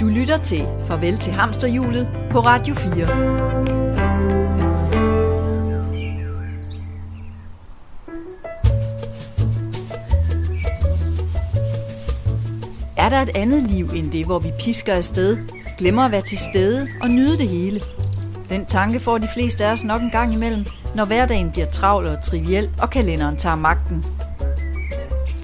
[0.00, 2.90] Du lytter til Farvel til hamsterhjulet på Radio 4.
[12.96, 15.38] Er der et andet liv end det, hvor vi pisker afsted,
[15.78, 17.80] glemmer at være til stede og nyde det hele?
[18.48, 22.06] Den tanke får de fleste af os nok en gang imellem, når hverdagen bliver travl
[22.06, 24.04] og triviel, og kalenderen tager magten.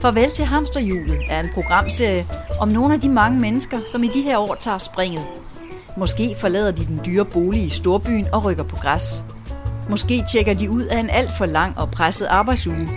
[0.05, 2.27] Farvel til hamsterhjulet er en programserie
[2.61, 5.25] om nogle af de mange mennesker, som i de her år tager springet.
[5.97, 9.25] Måske forlader de den dyre bolig i storbyen og rykker på græs.
[9.91, 12.89] Måske tjekker de ud af en alt for lang og presset arbejdsuge.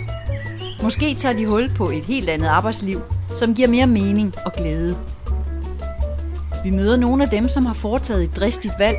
[0.82, 3.00] Måske tager de hul på et helt andet arbejdsliv,
[3.34, 4.96] som giver mere mening og glæde.
[6.64, 8.96] Vi møder nogle af dem, som har foretaget et dristigt valg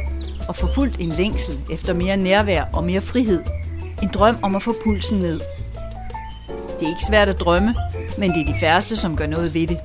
[0.47, 3.41] og forfulgt en længsel efter mere nærvær og mere frihed.
[4.01, 5.41] En drøm om at få pulsen ned.
[6.79, 7.75] Det er ikke svært at drømme,
[8.19, 9.77] men det er de færreste, som gør noget ved det.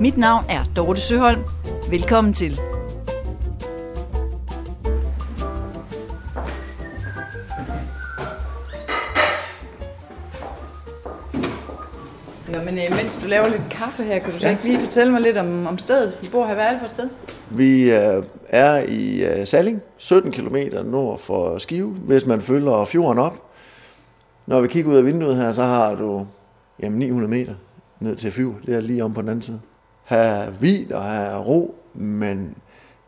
[0.00, 1.40] Mit navn er Dorte Søholm.
[1.90, 2.60] Velkommen til.
[12.52, 14.50] Nå, men øh, mens du laver lidt kaffe her, kan du så Ja.
[14.50, 16.18] ikke lige fortælle mig lidt om, om stedet?
[16.22, 17.08] I bor her, hvad er det for et sted?
[17.50, 23.18] Vi øh, er i øh, Salling, 17 km nord for Skive, hvis man følger fjorden
[23.18, 23.34] op.
[24.46, 26.26] Når vi kigger ud af vinduet her, så har du
[26.82, 27.54] jamen, 900 meter
[28.00, 28.52] ned til Fyr.
[28.66, 29.60] Det er lige om på den anden side.
[30.04, 32.54] Her er hvid og her er ro, men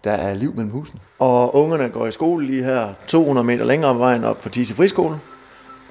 [0.04, 1.00] der er liv mellem husene.
[1.18, 4.74] Og ungerne går i skole lige her 200 meter længere op vejen op på Tise
[4.74, 5.18] Friskole.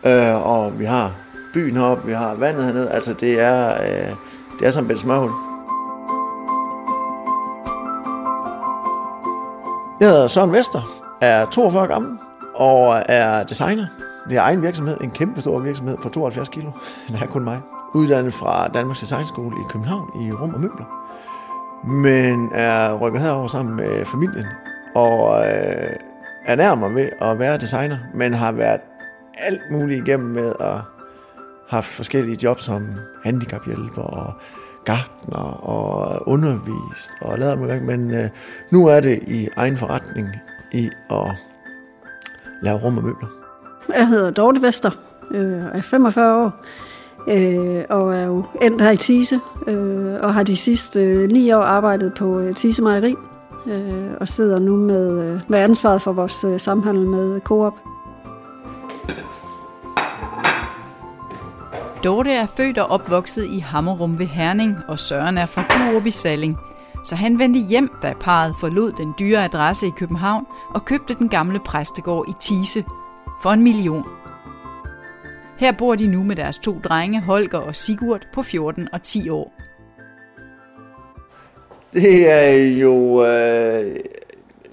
[0.06, 1.16] Øh, og vi har
[1.54, 2.92] byen heroppe, vi har vandet hernede.
[2.92, 4.16] Altså det er, øh,
[4.60, 5.32] det er som et smørhul.
[10.00, 12.18] Jeg hedder Søren Vester, er 42 gammel
[12.56, 13.88] og er designer.
[14.30, 16.72] Det er egen virksomhed, en kæmpe stor virksomhed på 72 kilo.
[17.08, 17.61] Det er kun mig.
[17.94, 20.86] Uddannet fra Danmarks Designskole i København i rum og møbler.
[21.88, 24.45] Men er rykket herover sammen med familien
[24.95, 25.95] og øh,
[26.45, 28.81] ernærer mig ved at være designer, men har været
[29.37, 30.77] alt muligt igennem med at
[31.70, 32.87] haft forskellige jobs som
[33.23, 34.33] handicaphjælper og
[34.86, 37.81] gartner og undervist og lavet mig væk.
[37.81, 38.30] Men øh,
[38.71, 40.27] nu er det i egen forretning
[40.73, 41.36] i at
[42.61, 43.41] lave rum og møbler.
[43.96, 44.92] Jeg hedder Dorte Vester,
[45.32, 46.52] øh, er 45 år,
[47.28, 51.52] øh, og er jo endt her i Tise, øh, og har de sidste øh, ni
[51.52, 53.16] år arbejdet på øh, Tise Mejeri,
[53.66, 57.74] øh, og sidder nu med, øh, med ansvaret for vores øh, samhandel med Coop.
[62.04, 66.12] Dorte er født og opvokset i Hammerum ved Herning, og Søren er fra Glorup i
[66.12, 66.58] Salling.
[67.04, 71.30] Så han vendte hjem, da parret forlod den dyre adresse i København og købte den
[71.30, 72.84] gamle præstegård i Tise
[73.42, 74.04] for en million.
[75.58, 79.30] Her bor de nu med deres to drenge, Holger og Sigurd, på 14 og 10
[79.30, 79.54] år.
[81.94, 83.96] Det er jo øh,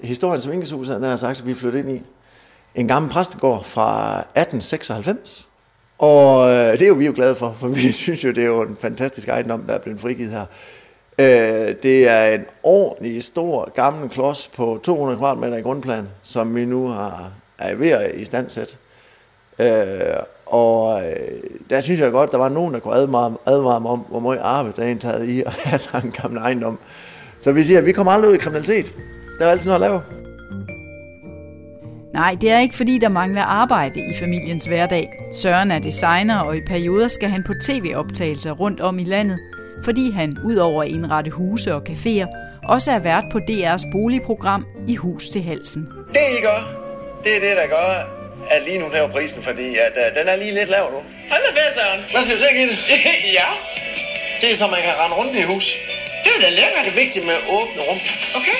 [0.03, 2.03] historien som Ingeshuset, har sagt, at vi flyttede ind i
[2.75, 5.49] en gammel præstegård fra 1896.
[5.99, 8.47] Og øh, det er jo vi jo glade for, for vi synes jo, det er
[8.47, 10.45] jo en fantastisk ejendom, der er blevet frigivet her.
[11.19, 16.65] Øh, det er en ordentlig stor gammel klods på 200 kvadratmeter i grundplan, som vi
[16.65, 18.79] nu har, er ved at i standsæt.
[19.59, 23.91] Øh, og øh, der synes jeg godt, der var nogen, der kunne advare, advare mig
[23.91, 26.79] om, hvor meget arbejde der er indtaget i at have sådan en gammel ejendom.
[27.41, 28.95] Så vi siger, at vi kommer aldrig ud i kriminalitet.
[29.39, 30.01] Der er altid noget at lave.
[32.15, 35.09] Nej, det er ikke fordi, der mangler arbejde i familiens hverdag.
[35.35, 39.39] Søren er designer, og i perioder skal han på tv-optagelser rundt om i landet,
[39.85, 42.27] fordi han, udover at indrette huse og caféer,
[42.69, 45.89] også er vært på DR's boligprogram I Hus til Halsen.
[46.09, 46.78] Det I gør,
[47.29, 47.89] det er det, der gør,
[48.55, 51.01] at lige nu laver prisen, fordi at, uh, den er lige lidt lav nu.
[51.33, 52.01] Hold da fedt, Søren.
[52.13, 52.75] Hvad siger du til, Gitte?
[53.39, 53.49] ja,
[54.41, 55.67] Det er så, man kan rende rundt i hus.
[56.25, 56.85] det er da lækkert.
[56.87, 57.99] Det er vigtigt med åbne rum.
[58.39, 58.59] Okay.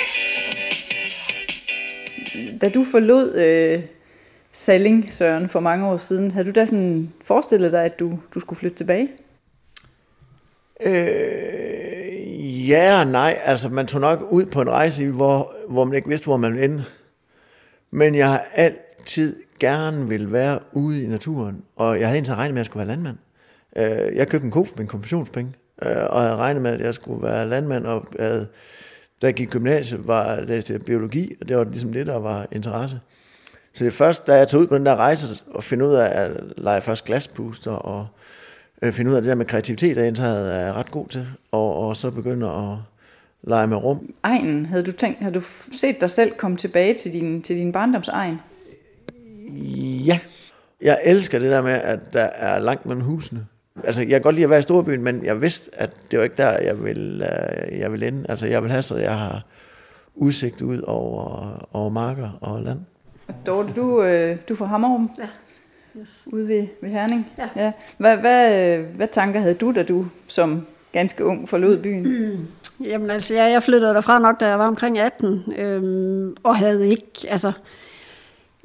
[2.61, 3.81] Da du forlod øh,
[4.53, 8.39] Salling, Søren, for mange år siden, havde du da sådan forestillet dig, at du, du
[8.39, 9.07] skulle flytte tilbage?
[10.85, 13.39] Øh, ja og nej.
[13.45, 16.51] Altså, man tog nok ud på en rejse, hvor, hvor man ikke vidste, hvor man
[16.53, 16.85] ville ende.
[17.91, 22.53] Men jeg har altid gerne vil være ude i naturen, og jeg havde indtil regnet
[22.53, 23.17] med, at jeg skulle være landmand.
[23.75, 25.53] Øh, jeg købte en ko for min kompensationspenge,
[25.83, 28.47] øh, og havde regnet med, at jeg skulle være landmand, og havde,
[29.21, 32.17] da jeg gik i gymnasiet, var jeg læste biologi, og det var ligesom det, der
[32.17, 32.99] var interesse.
[33.73, 36.23] Så det først, da jeg tog ud på den der rejse, og finde ud af
[36.23, 38.07] at lege først glaspuster, og
[38.81, 41.87] øh, finde ud af det der med kreativitet, der jeg er ret god til, og,
[41.87, 42.77] og så begynde at
[43.43, 44.13] lege med rum.
[44.23, 45.41] Egen, havde du tænkt, havde du
[45.79, 48.39] set dig selv komme tilbage til din, til din barndomsegen?
[50.05, 50.19] Ja.
[50.81, 53.45] Jeg elsker det der med, at der er langt mellem husene.
[53.83, 56.23] Altså, jeg kan godt lide at være i storbyen, men jeg vidste, at det var
[56.23, 57.25] ikke der, jeg ville,
[57.71, 58.25] øh, jeg ville ende.
[58.29, 59.45] Altså, jeg vil have, så jeg har
[60.15, 62.79] udsigt ud over, over marker og land.
[63.45, 65.27] Dorte, du, øh, du er fra Hammerum, Ja.
[66.01, 66.27] Yes.
[66.33, 67.27] ude ved, ved Herning.
[67.37, 67.49] Ja.
[67.55, 67.71] ja.
[67.97, 72.05] Hvad, hvad, øh, hvad tanker havde du, da du som ganske ung forlod byen?
[72.83, 76.89] Jamen altså, ja, jeg flyttede derfra nok, da jeg var omkring 18, øhm, og havde
[76.89, 77.51] ikke, altså,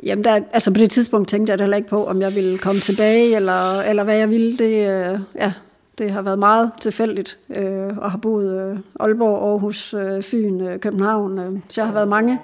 [0.03, 2.59] jamen der, altså på det tidspunkt tænkte jeg da heller ikke på, om jeg ville
[2.59, 4.59] komme tilbage, eller, eller hvad jeg ville.
[4.59, 5.53] Det, øh, ja,
[5.99, 10.81] det har været meget tilfældigt, øh, og har boet øh, Aalborg, Aarhus, øh, Fyn, øh,
[10.81, 12.41] København, øh, så jeg har været mange,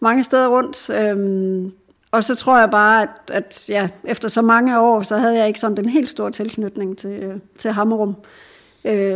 [0.00, 0.90] mange steder rundt.
[0.90, 1.70] Øh,
[2.12, 5.48] og så tror jeg bare, at, at ja, efter så mange år, så havde jeg
[5.48, 8.08] ikke sådan den helt store tilknytning til, øh, til Hammerum.
[8.08, 8.16] Øh,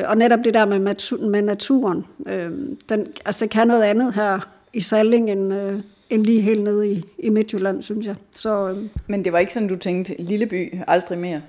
[0.08, 2.50] og netop det der med, matu- med naturen, øh,
[2.88, 5.80] den, altså det kan noget andet her i Salling, end, øh,
[6.10, 8.14] end lige helt nede i, i Midtjylland, synes jeg.
[8.34, 8.76] Så øh,
[9.06, 11.42] Men det var ikke sådan, du tænkte, lille by, aldrig mere.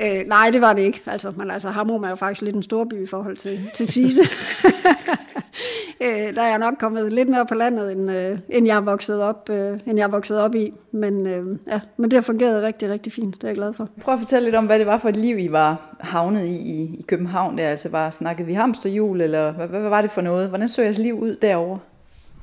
[0.00, 1.02] øh, nej, det var det ikke.
[1.06, 3.86] Altså, men altså, Hammerum er jo faktisk lidt en stor by i forhold til, til
[3.86, 4.22] Tise.
[6.04, 8.80] øh, der er jeg nok kommet lidt mere på landet, end, øh, end, jeg er
[8.80, 10.74] vokset op, øh, end jeg er vokset op i.
[10.92, 13.34] Men, øh, ja, men det har fungeret rigtig, rigtig fint.
[13.34, 13.88] Det er jeg glad for.
[14.00, 16.56] Prøv at fortælle lidt om, hvad det var for et liv, I var havnet i
[16.56, 17.58] i, i København.
[17.58, 17.68] Der.
[17.68, 20.48] Altså, var, snakkede vi hamsterhjul, eller hvad, hvad, var det for noget?
[20.48, 21.78] Hvordan så jeres liv ud derovre?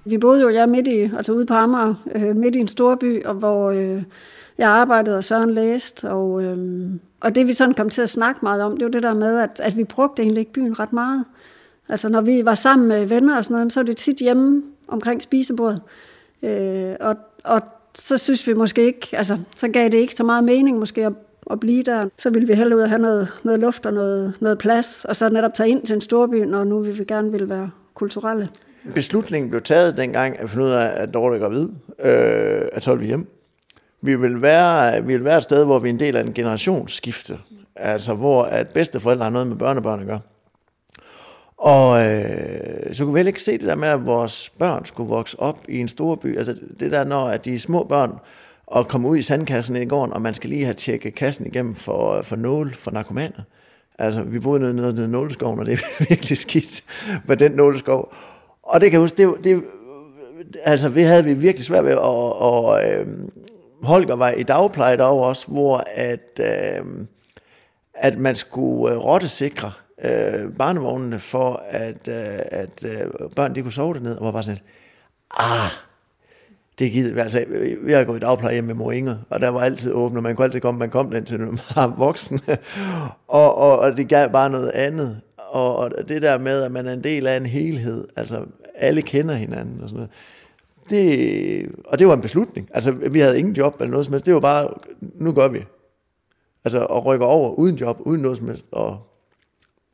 [0.05, 2.95] Vi boede jo jeg midt i, altså ude på Amager, øh, midt i en stor
[2.95, 4.03] by, og hvor øh,
[4.57, 6.89] jeg arbejdede, og Søren læste, og, øh,
[7.19, 9.39] og det vi sådan kom til at snakke meget om, det var det der med,
[9.39, 11.25] at, at vi brugte egentlig ikke byen ret meget.
[11.89, 14.63] Altså når vi var sammen med venner og sådan noget, så var det tit hjemme
[14.87, 15.81] omkring spisebordet.
[16.43, 17.61] Øh, og, og
[17.95, 21.13] så synes vi måske ikke, altså så gav det ikke så meget mening måske at,
[21.51, 22.09] at blive der.
[22.17, 25.15] Så ville vi hellere ud og have noget, noget luft og noget, noget plads, og
[25.15, 28.49] så netop tage ind til en storby, når nu vi vil gerne vil være kulturelle.
[28.95, 31.69] Beslutningen blev taget dengang, at finde ud af, at Dorte er gravid,
[31.99, 33.27] øh, at så vi hjem.
[34.01, 36.33] Vi vil, være, vi vil være et sted, hvor vi er en del af en
[36.33, 37.37] generationsskifte.
[37.75, 40.19] Altså, hvor at bedsteforældre har noget med børnebørn at gøre.
[41.63, 45.09] Og øh, så kunne vi heller ikke se det der med, at vores børn skulle
[45.09, 46.37] vokse op i en stor by.
[46.37, 48.19] Altså det der, når at de er små børn,
[48.67, 51.75] og kommer ud i sandkassen i gården, og man skal lige have tjekket kassen igennem
[51.75, 53.41] for, for nål for narkomaner.
[53.99, 56.83] Altså, vi boede nede nede nede i nåleskoven, og det er virkelig skidt
[57.25, 58.13] med den nåleskov.
[58.63, 59.63] Og det kan jeg huske, det, det,
[60.63, 63.07] altså, vi havde vi virkelig svært ved, øh, og, og øh,
[63.83, 66.85] Holger var i dagpleje derovre også, hvor at, øh,
[67.93, 69.71] at man skulle øh, rottesikre
[70.03, 74.43] øh, barnevognene for, at, øh, at øh, børn de kunne sove dernede, og var bare
[74.43, 74.59] sådan,
[75.31, 75.69] ah,
[76.79, 77.19] det gider vi.
[77.19, 77.45] Altså,
[77.81, 80.23] vi har gået i dagpleje hjemme med mor Inger, og der var altid åbent, og
[80.23, 82.41] man kunne altid komme, man kom den til når man var voksen.
[83.27, 85.21] og, og, og, det gav bare noget andet.
[85.37, 88.45] Og, og det der med, at man er en del af en helhed, altså
[88.75, 90.09] alle kender hinanden og sådan noget,
[90.89, 92.69] det, og det var en beslutning.
[92.73, 94.25] Altså, vi havde ingen job eller noget som helst.
[94.25, 95.65] Det var bare, nu gør vi.
[96.65, 98.99] Altså, og rykker over uden job, uden noget som helst, og,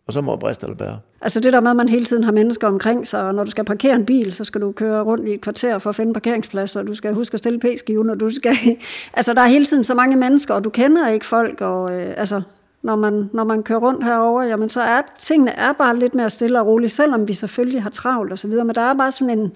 [0.09, 1.00] og så må jeg briste eller bære.
[1.21, 3.51] Altså det der med, at man hele tiden har mennesker omkring sig, og når du
[3.51, 6.13] skal parkere en bil, så skal du køre rundt i et kvarter for at finde
[6.13, 8.56] parkeringsplads, og du skal huske at stille p-skiven, og du skal...
[9.13, 12.13] Altså der er hele tiden så mange mennesker, og du kender ikke folk, og øh,
[12.17, 12.41] altså
[12.81, 16.29] når man, når man kører rundt herover, jamen så er tingene er bare lidt mere
[16.29, 19.39] stille og roligt, selvom vi selvfølgelig har travlt osv., så men der er bare sådan
[19.39, 19.51] en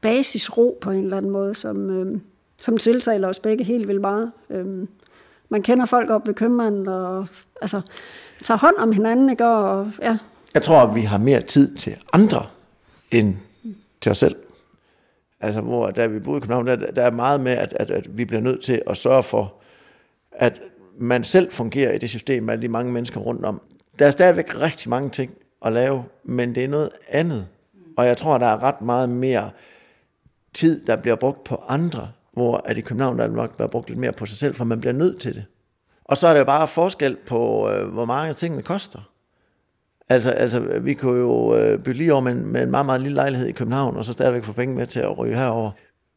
[0.00, 2.20] basisro på en eller anden måde, som, øh,
[2.58, 4.32] som tiltaler os begge helt vildt meget.
[4.50, 4.66] Øh,
[5.48, 7.26] man kender folk op ved købmanden, og
[7.62, 7.80] altså,
[8.42, 9.46] tager hånd om hinanden, ikke?
[9.46, 10.18] Og, ja,
[10.54, 12.46] Jeg tror, at vi har mere tid til andre
[13.10, 13.36] end
[14.00, 14.36] til os selv.
[15.40, 18.18] Altså, hvor da vi boede i København, der, der er meget med, at, at, at
[18.18, 19.54] vi bliver nødt til at sørge for,
[20.32, 20.60] at
[20.98, 23.62] man selv fungerer i det system med alle de mange mennesker rundt om.
[23.98, 25.32] Der er stadigvæk rigtig mange ting
[25.64, 27.46] at lave, men det er noget andet.
[27.96, 29.50] Og jeg tror, der er ret meget mere
[30.54, 33.88] tid, der bliver brugt på andre, hvor at i København der er nok bliver brugt
[33.88, 35.44] lidt mere på sig selv, for man bliver nødt til det.
[36.08, 39.10] Og så er der jo bare forskel på, øh, hvor mange tingene koster.
[40.08, 43.00] Altså, altså vi kunne jo øh, bygge lige over med, en- med en meget, meget
[43.00, 45.70] lille lejlighed i København, og så stadigvæk få penge med til at ryge herover.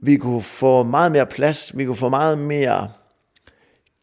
[0.04, 2.90] Vi kunne få meget mere plads, vi kunne få meget mere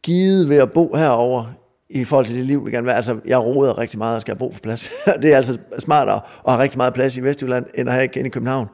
[0.03, 1.45] givet ved at bo herover
[1.91, 2.93] i forhold til det liv, vi gerne vil.
[2.93, 4.91] Altså, jeg roder rigtig meget og skal have brug for plads.
[5.23, 8.27] det er altså smartere at have rigtig meget plads i Vestjylland, end at have igen
[8.27, 8.67] i København.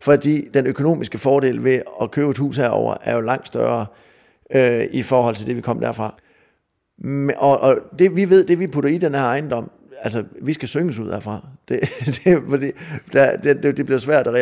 [0.00, 3.86] Fordi den økonomiske fordel ved at købe et hus herover er jo langt større
[4.54, 6.14] øh, i forhold til det, vi kom derfra.
[7.36, 9.70] Og, og det vi ved, det vi putter i den her ejendom,
[10.02, 11.46] altså vi skal synges ud herfra.
[11.68, 11.80] Det,
[12.24, 12.66] det, fordi
[13.12, 14.38] der, det, det, det bliver svært at, re,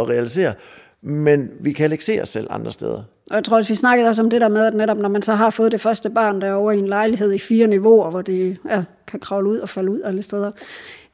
[0.00, 0.54] at realisere.
[1.02, 3.02] Men vi kan ikke se os selv andre steder.
[3.30, 5.22] Og jeg tror også, vi snakkede også om det der med, at netop når man
[5.22, 8.58] så har fået det første barn derovre i en lejlighed i fire niveauer, hvor det
[8.70, 10.50] ja, kan kravle ud og falde ud alle steder,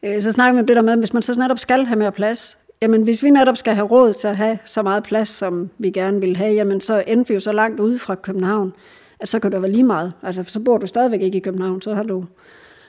[0.02, 1.98] øh, så snakker vi om det der med, at hvis man så netop skal have
[1.98, 5.28] mere plads, jamen hvis vi netop skal have råd til at have så meget plads,
[5.28, 8.72] som vi gerne vil have, jamen så endte vi jo så langt ude fra København,
[9.24, 10.12] at så kan det være lige meget.
[10.22, 12.24] Altså så bor du stadigvæk ikke i København, så har du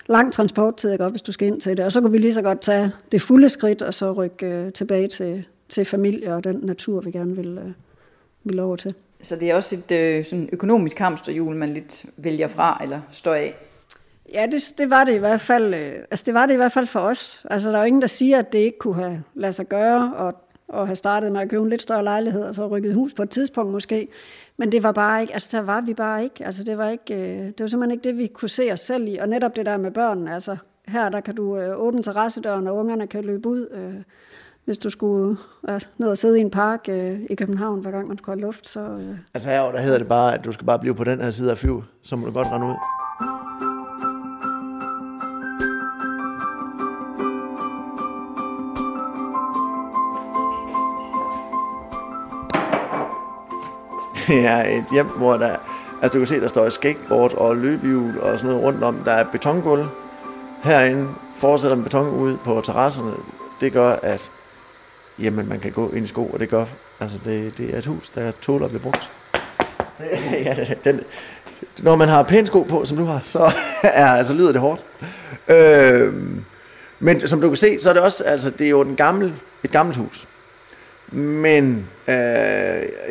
[0.08, 1.86] lang transporttid, ikke, hvis du skal ind til det.
[1.86, 4.72] Og så kunne vi lige så godt tage det fulde skridt, og så rykke øh,
[4.72, 7.72] tilbage til, til familie og den natur, vi gerne vil, øh,
[8.44, 8.94] vil over til.
[9.22, 13.34] Så det er også et øh, sådan økonomisk hamsterhjul, man lidt vælger fra eller står
[13.34, 13.56] af?
[14.34, 15.74] Ja, det, det var det i hvert fald.
[15.74, 17.46] Øh, altså det var det i hvert fald for os.
[17.50, 20.13] Altså der er jo ingen, der siger, at det ikke kunne have lade sig gøre,
[20.15, 23.13] og, og have startet med at købe en lidt større lejlighed, og så rykket hus
[23.13, 24.07] på et tidspunkt måske.
[24.57, 26.45] Men det var bare ikke, altså der var vi bare ikke.
[26.45, 29.07] Altså det var ikke, øh, det var simpelthen ikke det, vi kunne se os selv
[29.07, 29.17] i.
[29.17, 30.57] Og netop det der med børn, altså
[30.88, 33.93] her der kan du øh, åbne terrassedøren, og ungerne kan løbe ud, øh,
[34.65, 35.38] hvis du skulle
[35.69, 38.45] øh, ned og sidde i en park øh, i København, hver gang man skulle have
[38.45, 38.67] luft.
[38.67, 39.17] Så, øh.
[39.34, 41.51] Altså herovre, der hedder det bare, at du skal bare blive på den her side
[41.51, 43.64] af fyv, så må du godt rende ud.
[54.27, 55.55] Det er et hjem, hvor der,
[56.01, 58.96] altså du kan se, der står et skateboard og løbehjul og sådan noget rundt om.
[59.05, 59.86] Der er betongulv.
[60.63, 63.13] Herinde fortsætter en beton ud på terrasserne.
[63.62, 64.32] Det gør, at
[65.20, 66.65] jamen, man kan gå ind i sko, og det gør,
[67.00, 69.10] altså det, det er et hus, der tåler at blive brugt.
[69.98, 70.05] Det,
[70.46, 71.01] ja, den,
[71.77, 73.39] når man har pæne sko på, som du har, så
[73.84, 74.86] er, altså, lyder det hårdt.
[75.48, 76.13] Øh,
[77.00, 79.36] men som du kan se, så er det også, altså det er jo den gamle,
[79.63, 80.27] et gammelt hus.
[81.15, 82.13] Men øh,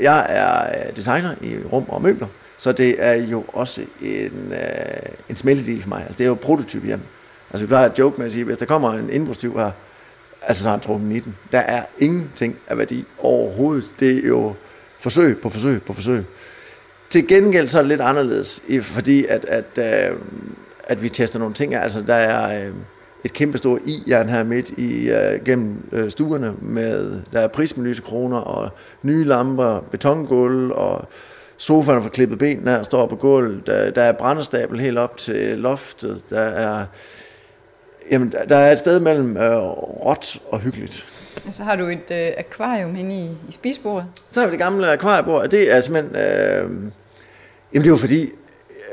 [0.03, 2.27] jeg er øh, designer i rum og møbler,
[2.59, 4.59] så det er jo også en, øh,
[5.29, 6.01] en smeltedil for mig.
[6.01, 7.01] Altså, det er jo prototyp hjem.
[7.51, 9.71] Altså vi plejer at joke med at sige, hvis der kommer en indbrudstyv her,
[10.43, 11.37] altså så har han trukket 19.
[11.53, 13.85] Der er ingenting af værdi overhovedet.
[14.01, 14.55] Det er jo
[15.01, 16.25] forsøg på forsøg på forsøg.
[17.11, 20.17] Til gengæld så er det lidt anderledes, fordi at, at, øh,
[20.85, 21.75] at vi tester nogle ting.
[21.75, 22.67] Altså der er...
[22.67, 22.73] Øh,
[23.25, 28.39] et kæmpe stort i-jern her midt i, uh, gennem uh, stuerne, med, der er prismelysekroner
[28.39, 28.71] og
[29.03, 31.09] nye lamper, betongulv og
[31.57, 35.59] sofaerne for klippet ben der står på gulvet, der, der er brændestabel helt op til
[35.59, 36.85] loftet, der er,
[38.11, 39.43] jamen, der er et sted mellem uh,
[40.07, 41.07] råt og hyggeligt.
[41.49, 44.07] Og så har du et uh, akvarium inde i, i spisbordet.
[44.31, 46.73] Så har vi det gamle akvariebord, og det er simpelthen, uh,
[47.75, 48.31] jamen det var fordi,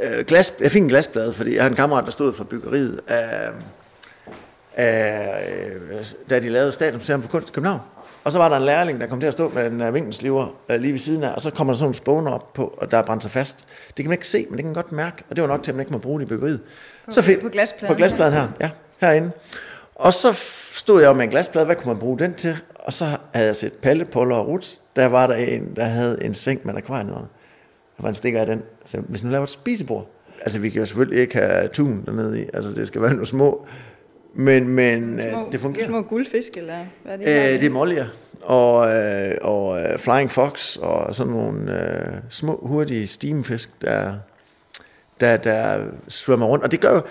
[0.04, 3.00] uh, glas, jeg fik en glasplade, fordi jeg har en kammerat, der stod for byggeriet
[3.08, 3.54] af, øh,
[6.30, 7.80] da de lavede Statens Museum for Kunst i København.
[8.24, 10.48] Og så var der en lærling, der kom til at stå med en uh, vinkelsliver
[10.70, 12.92] uh, lige ved siden af, og så kommer der sådan nogle spåner op på, og
[12.92, 13.66] der er brændt sig fast.
[13.88, 15.64] Det kan man ikke se, men det kan man godt mærke, og det var nok
[15.64, 16.60] til, at man ikke må bruge det i byggeriet.
[17.06, 17.96] På, så fik, på glaspladen?
[17.96, 18.70] På glaspladen her, ja,
[19.02, 19.32] herinde.
[19.96, 20.34] Og så
[20.72, 22.58] stod jeg med en glasplade, hvad kunne man bruge den til?
[22.76, 24.70] Og så havde jeg set Palle, Polle og Ruth.
[24.96, 27.28] Der var der en, der havde en seng med akvarie nedenunder.
[27.98, 28.64] Der var en stikker af den.
[28.86, 30.08] Så hvis nu laver et spisebord,
[30.42, 33.26] altså vi kan jo selvfølgelig ikke have tun dernede i, altså det skal være nogle
[33.26, 33.66] små
[34.34, 35.88] men, men små, øh, det fungerer.
[35.88, 37.54] Små guldfisk, eller hvad er det?
[37.54, 38.08] Øh, det er mollier
[38.42, 44.14] og, øh, og øh, Flying Fox og sådan nogle øh, små, hurtige steamfisk, der,
[45.20, 46.64] der, der svømmer rundt.
[46.64, 47.02] Og det gør jo,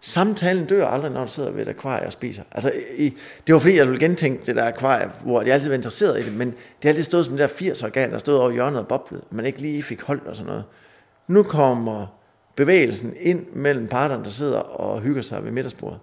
[0.00, 2.42] samtalen dør aldrig, når du sidder ved et akvarie og spiser.
[2.52, 3.14] Altså, i,
[3.46, 6.24] det var fordi, jeg ville gentænke det der akvarie, hvor jeg altid var interesseret i
[6.24, 8.80] det, men det har altid stået som det der 80 organ, der stod over hjørnet
[8.80, 10.64] og boblede, man ikke lige fik holdt og sådan noget.
[11.28, 12.06] Nu kommer
[12.56, 15.98] bevægelsen ind mellem parterne, der sidder og hygger sig ved middagsbordet.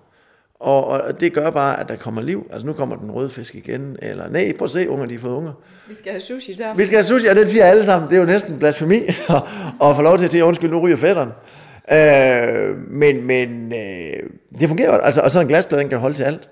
[0.63, 2.47] Og, og det gør bare, at der kommer liv.
[2.51, 5.19] Altså nu kommer den røde fisk igen, eller nej, prøv at se, unger, de har
[5.19, 5.51] fået unger.
[5.87, 6.73] Vi skal have sushi der.
[6.73, 8.09] Vi skal have sushi, og det siger alle sammen.
[8.09, 8.95] Det er jo næsten blasfemi
[9.85, 11.29] at få lov til at sige, undskyld, nu ryger fætteren.
[11.91, 14.29] Øh, men men øh,
[14.59, 14.97] det fungerer.
[14.97, 16.49] Altså, og så en glasplade, den kan holde til alt.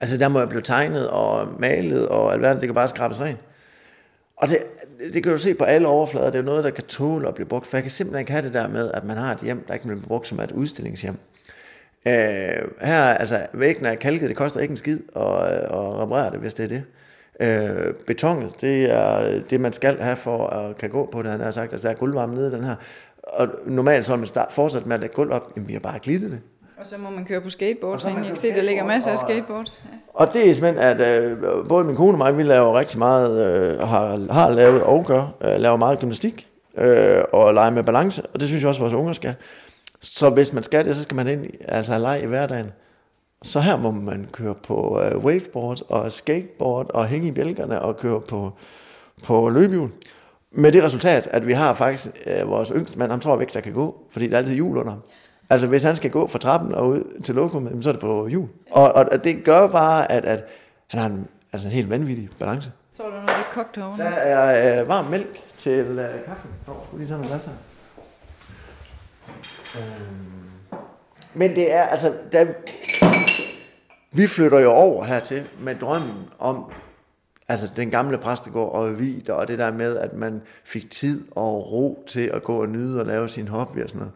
[0.00, 3.38] Altså der må jeg blive tegnet og malet, og alverden, det kan bare skrabes rent.
[4.36, 4.58] Og det,
[5.12, 7.48] det kan du se på alle overflader, det er noget, der kan tåle at blive
[7.48, 9.64] brugt, for jeg kan simpelthen ikke have det der med, at man har et hjem,
[9.68, 11.16] der ikke bliver brugt som et udstillingshjem.
[12.06, 16.38] Øh, her, altså, væggen er kalket, det koster ikke en skid at, at reparere det,
[16.38, 16.82] hvis det er det.
[17.40, 21.40] Øh, betonet, det er det, man skal have for at kan gå på det, han
[21.40, 21.72] har sagt.
[21.72, 22.74] Altså, der er gulvvarme nede i den her.
[23.22, 25.98] Og normalt så, man start, fortsat med at lægge gulv op, jamen, vi har bare
[25.98, 26.40] glittet det.
[26.76, 29.18] Og så må man køre på skateboard, så jeg kan se, der ligger masser af
[29.18, 29.72] skateboard.
[29.84, 29.96] Ja.
[30.14, 33.46] Og det er simpelthen, at øh, både min kone og mig, vi laver rigtig meget,
[33.46, 36.48] øh, har, har lavet og gør, øh, laver meget gymnastik
[36.78, 39.34] øh, og lege med balance, og det synes jeg også, vores unger skal.
[40.06, 42.70] Så hvis man skal det, så skal man ind altså lege i hverdagen.
[43.42, 47.96] Så her må man køre på uh, waveboard og skateboard og hænge i bjælkerne og
[47.96, 48.52] køre på,
[49.24, 49.90] på løbehjul.
[50.50, 52.08] Med det resultat, at vi har faktisk
[52.42, 54.76] uh, vores yngste mand, han tror ikke, der kan gå, fordi der er altid hjul
[54.76, 55.02] under ham.
[55.50, 58.26] Altså hvis han skal gå fra trappen og ud til lokummet, så er det på
[58.26, 58.48] hjul.
[58.70, 60.44] Og, og det gør bare, at, at
[60.86, 62.72] han har en, altså en helt vanvittig balance.
[62.94, 63.76] Så er der noget kogt.
[63.76, 66.50] Der er uh, varm mælk til uh, kaffen.
[66.66, 67.52] Nå, oh, lige tage glas her.
[69.78, 70.80] Øhm,
[71.34, 72.46] men det er, altså, da,
[74.12, 76.72] vi flytter jo over hertil med drømmen om,
[77.48, 81.72] altså den gamle præstegård og vid, og det der med, at man fik tid og
[81.72, 84.12] ro til at gå og nyde og lave sin hobby og sådan noget.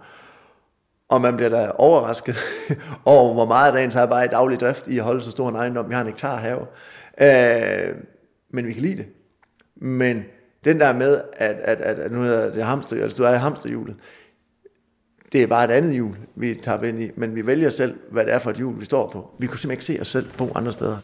[1.09, 2.37] Og man bliver da overrasket
[3.05, 5.89] over, hvor meget dagens arbejde i daglig drift i at holde så stor en ejendom.
[5.89, 6.67] Vi har en hektar have.
[7.21, 7.95] Øh,
[8.51, 9.07] men vi kan lide det.
[9.77, 10.25] Men
[10.65, 13.39] den der med, at, at, at, at nu hedder det hamster, altså du er i
[13.39, 13.97] hamsterhjulet,
[15.33, 18.25] det er bare et andet hjul, vi tager ind i, men vi vælger selv, hvad
[18.25, 19.31] det er for et hjul, vi står på.
[19.39, 20.97] Vi kunne simpelthen ikke se os selv på andre steder.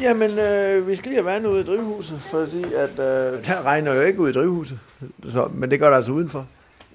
[0.00, 3.94] Jamen, øh, vi skal lige have vand ud i drivhuset, fordi at, øh, der regner
[3.94, 4.78] jo ikke ud i drivhuset,
[5.30, 6.46] så, men det gør der altså udenfor.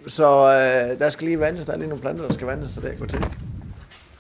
[0.08, 2.82] Så øh, der skal lige vandes, der er lige nogle planter, der skal vandes, så
[2.82, 3.20] det går til.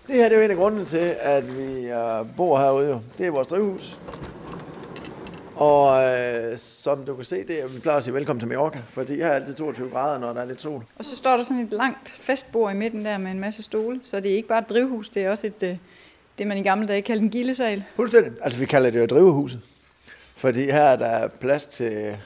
[0.08, 2.90] Det her det er jo en af grundene til, at vi øh, bor herude.
[2.90, 3.00] Jo.
[3.18, 4.00] Det er vores drivhus.
[5.56, 8.80] Og øh, som du kan se, det er, vi plejer at sige velkommen til Mallorca,
[8.90, 10.84] fordi her er altid 22 grader, når der er lidt sol.
[10.98, 14.00] Og så står der sådan et langt festbord i midten der med en masse stole,
[14.04, 15.78] så det er ikke bare et drivhus, det er også et, øh,
[16.38, 17.84] det man i gamle dage kaldte en gildesal.
[17.96, 18.32] Fuldstændig.
[18.42, 19.62] Altså vi kalder det jo drivhuset,
[20.36, 22.18] fordi her er der plads til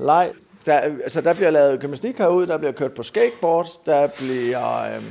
[0.00, 0.32] leg.
[0.66, 5.02] Der, altså, der bliver lavet gymnastik herude, der bliver kørt på skateboard, der bliver øh,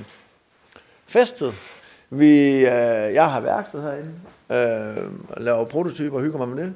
[1.08, 1.54] festet.
[2.10, 4.12] Vi, øh, jeg har værksted herinde,
[4.50, 6.74] øh, og laver prototyper og hygger mig med det.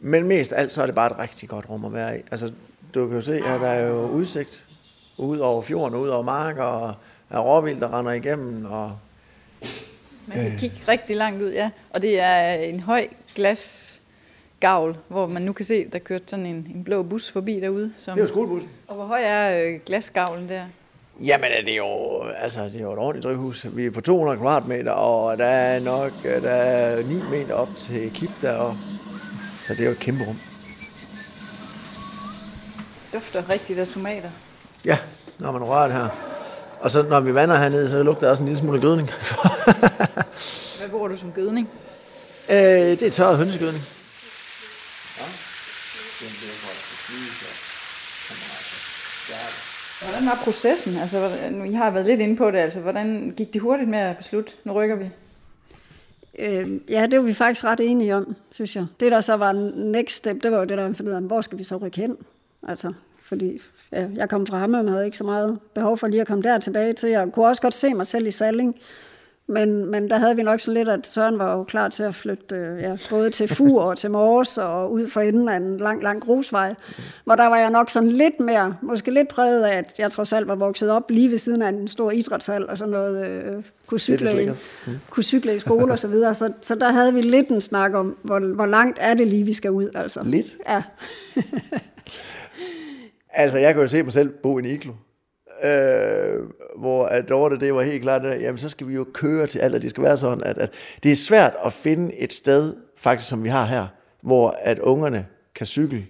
[0.00, 2.22] Men mest alt, så er det bare et rigtig godt rum at være i.
[2.30, 2.52] Altså,
[2.94, 4.66] du kan jo se, at der er jo udsigt
[5.16, 6.94] ud over fjorden, ud over marker, og
[7.30, 8.98] er råvild, der render igennem, og
[10.26, 11.70] Man kan kigge rigtig langt ud, ja.
[11.94, 16.72] Og det er en høj glasgavl, hvor man nu kan se, der kørte sådan en,
[16.74, 17.92] en blå bus forbi derude.
[17.96, 18.70] Som, det er jo skolebussen.
[18.86, 20.64] Og hvor høj er øh, glasgavlen der?
[21.24, 23.66] Jamen, det er jo, altså, det er jo et ordentligt drivhus.
[23.76, 28.10] Vi er på 200 kvadratmeter, og der er nok der er 9 meter op til
[28.14, 28.78] kip deroppe.
[29.66, 30.38] Så det er jo et kæmpe rum.
[33.12, 34.30] Dufter rigtigt af tomater.
[34.84, 34.98] Ja,
[35.38, 36.08] når man rører det her.
[36.80, 39.10] Og så når vi vander hernede, så lugter der også en lille smule gødning.
[40.78, 41.68] Hvad bruger du som gødning?
[42.48, 43.84] øh, det er tørret hønsegødning.
[50.02, 50.96] Hvordan var processen?
[50.96, 52.58] Altså, nu, I har været lidt inde på det.
[52.58, 54.52] Altså, hvordan gik det hurtigt med at beslutte?
[54.64, 55.10] Nu rykker vi.
[56.38, 58.86] Øh, ja, det var vi faktisk ret enige om, synes jeg.
[59.00, 61.40] Det, der så var next step, det var jo det, der fandt ud af, hvor
[61.40, 62.16] skal vi så rykke hen?
[62.68, 63.60] Altså, fordi
[63.92, 66.42] ja, jeg kom fra ham, og havde ikke så meget behov for lige at komme
[66.42, 67.10] der tilbage til.
[67.10, 68.76] Jeg kunne også godt se mig selv i Salling,
[69.48, 72.14] men, men der havde vi nok så lidt, at Søren var jo klar til at
[72.14, 75.76] flytte øh, ja, både til Fur og til Mors og ud for enden af en
[75.76, 76.74] lang, lang grusvej.
[77.24, 80.32] Hvor der var jeg nok sådan lidt mere, måske lidt præget af, at jeg trods
[80.32, 83.62] alt var vokset op lige ved siden af en stor idrætshal og sådan noget, øh,
[83.86, 84.48] kunne, cykle, i,
[85.10, 86.34] kunne cykle i skole og så videre.
[86.34, 89.44] Så, så der havde vi lidt en snak om, hvor, hvor langt er det lige,
[89.44, 89.90] vi skal ud.
[89.94, 90.22] Altså.
[90.24, 90.56] Lidt?
[90.68, 90.82] Ja.
[93.38, 94.92] Altså, jeg kan jo se mig selv bo i en iglo.
[95.64, 96.42] Øh,
[96.76, 99.58] hvor at Dorte, det var helt klart, at jamen, så skal vi jo køre til
[99.58, 100.70] alt, og det skal være sådan, at, at
[101.02, 103.86] det er svært at finde et sted, faktisk som vi har her,
[104.22, 106.06] hvor at ungerne kan cykle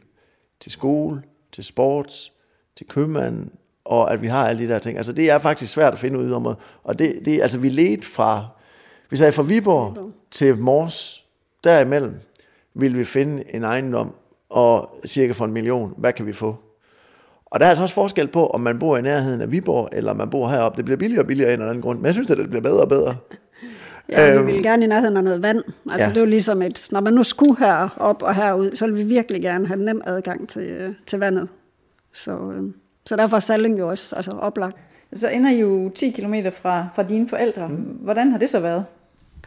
[0.60, 2.32] til skole, til sports,
[2.76, 3.52] til købmanden,
[3.84, 4.96] og at vi har alle de der ting.
[4.96, 6.46] Altså, det er faktisk svært at finde ud om,
[6.82, 8.48] og det, det altså, vi ledte fra,
[9.10, 11.26] vi sagde fra Viborg til Mors,
[11.64, 12.14] derimellem,
[12.74, 14.14] ville vi finde en ejendom,
[14.48, 16.56] og cirka for en million, hvad kan vi få?
[17.50, 20.10] Og der er altså også forskel på, om man bor i nærheden af Viborg, eller
[20.10, 20.76] om man bor heroppe.
[20.76, 22.48] Det bliver billigere og billigere af en eller anden grund, men jeg synes, at det
[22.50, 23.16] bliver bedre og bedre.
[24.08, 24.46] Ja, vi Øhm.
[24.46, 25.62] ville gerne i nærheden af noget vand.
[25.90, 26.14] Altså, Ja.
[26.14, 29.42] det var ligesom et, når man nu skulle herop og herud, så ville vi virkelig
[29.42, 31.48] gerne have nem adgang til, øh, til vandet.
[32.12, 32.62] Så, øh,
[33.06, 34.76] så derfor er Salling jo også altså, oplagt.
[35.14, 37.68] Så ender I jo 10 km fra, fra dine forældre.
[37.68, 37.74] Mm.
[37.76, 38.84] Hvordan har det så været?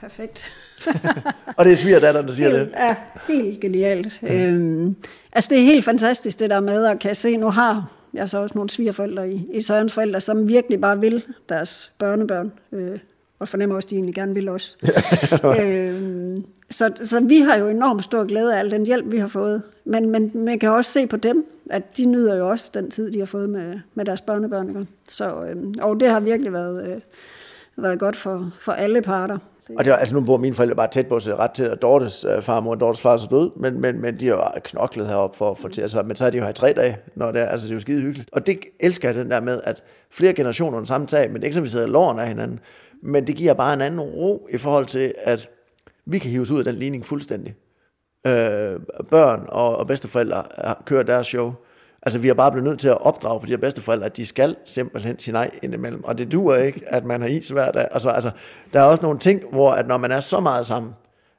[0.01, 0.51] Perfekt.
[1.57, 2.59] Og det er svigerdatteren, der siger det.
[2.59, 2.95] Helt, ja,
[3.27, 4.19] helt genialt.
[4.23, 4.45] Ja.
[4.47, 4.95] Øhm,
[5.31, 8.37] altså, det er helt fantastisk, det der med at kan se, nu har jeg så
[8.37, 12.51] også nogle svigerforældre i, i Sørens forældre, som virkelig bare vil deres børnebørn.
[12.71, 12.99] Øh,
[13.39, 14.77] og fornemmer også, at de egentlig gerne vil også.
[15.61, 19.27] øhm, så, så vi har jo enormt stor glæde af al den hjælp, vi har
[19.27, 19.61] fået.
[19.85, 23.11] Men, men man kan også se på dem, at de nyder jo også den tid,
[23.11, 24.69] de har fået med, med deres børnebørn.
[24.69, 24.87] Ikke?
[25.07, 27.01] Så, øhm, og det har virkelig været, øh,
[27.77, 29.37] været godt for, for alle parter.
[29.77, 31.81] Og det var, altså nu bor mine forældre bare tæt på, så ret til, og
[31.81, 35.07] Dortes øh, farmor og Dortes far så død, men, men, men de har jo knoklet
[35.07, 36.97] herop for at få til, altså, men så har de jo her i tre dage,
[37.15, 38.29] når det er, altså det er jo skide hyggeligt.
[38.31, 41.41] Og det elsker jeg den der med, at flere generationer under samme tag, men det
[41.41, 42.59] er ikke som, vi sidder låren af hinanden,
[43.03, 45.49] men det giver bare en anden ro i forhold til, at
[46.05, 47.55] vi kan hives ud af den ligning fuldstændig.
[48.27, 48.79] Øh,
[49.09, 50.43] børn og, og bedsteforældre
[50.85, 51.53] kører deres show.
[52.01, 54.25] Altså, vi har bare blevet nødt til at opdrage på de her bedsteforældre, at de
[54.25, 56.03] skal simpelthen sige nej indimellem.
[56.03, 57.87] Og det duer ikke, at man har is hver dag.
[57.91, 58.31] Altså, altså,
[58.73, 60.93] der er også nogle ting, hvor at når man er så meget sammen,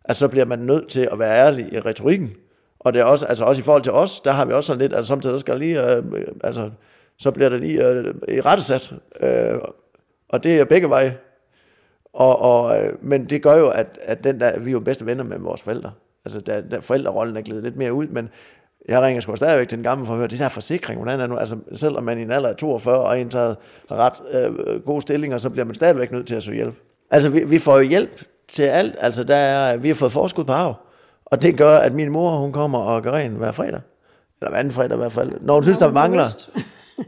[0.05, 2.31] at så bliver man nødt til at være ærlig i retorikken.
[2.81, 4.81] Og det er også, altså også i forhold til os, der har vi også sådan
[4.81, 6.71] lidt, altså samtidig skal lige, øh, øh, altså,
[7.19, 8.93] så bliver det lige øh, øh i rettesat.
[9.21, 9.59] Øh,
[10.29, 11.19] og det er begge veje.
[12.13, 15.07] Og, og, øh, men det gør jo, at, at den der, vi er jo bedste
[15.07, 15.93] venner med vores forældre.
[16.25, 18.29] Altså, der, der forældrerollen er glædet lidt mere ud, men
[18.91, 21.27] jeg ringer sgu stadigvæk til den gamle for at høre, det der forsikring, hvordan er
[21.27, 21.37] nu?
[21.37, 23.57] Altså, selvom man i en alder af 42 og indtaget
[23.91, 26.75] ret øh, gode stillinger, så bliver man stadigvæk nødt til at søge hjælp.
[27.11, 28.97] Altså, vi, vi får jo hjælp til alt.
[29.01, 30.75] Altså, der er, vi har fået forskud på arv.
[31.27, 33.81] Og det gør, at min mor, hun kommer og gør ren hver fredag.
[34.41, 35.33] Eller hver anden fredag i hvert fald.
[35.41, 36.27] Når hun synes, der mangler...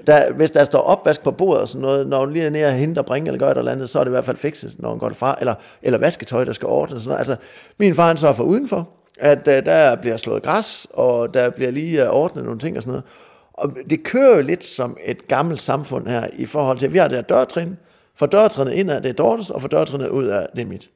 [0.06, 2.66] Der, hvis der står opvask på bordet og sådan noget, når hun lige er nede
[2.66, 4.36] og hente og bringe eller gør et eller andet, så er det i hvert fald
[4.36, 5.36] fikset, når hun går derfra.
[5.40, 7.02] Eller, eller vasketøj, der skal ordnes.
[7.02, 7.18] Sådan noget.
[7.18, 7.36] Altså,
[7.78, 8.88] min far han sørger for udenfor,
[9.18, 12.83] at uh, der bliver slået græs, og der bliver lige uh, ordnet nogle ting og
[12.83, 13.05] sådan noget.
[13.53, 16.98] Og det kører jo lidt som et gammelt samfund her, i forhold til, at vi
[16.98, 17.77] har det her dørtrin.
[18.14, 20.90] For dørtrinet indad, det Dortes, og for dørtrinet ud af, det mit.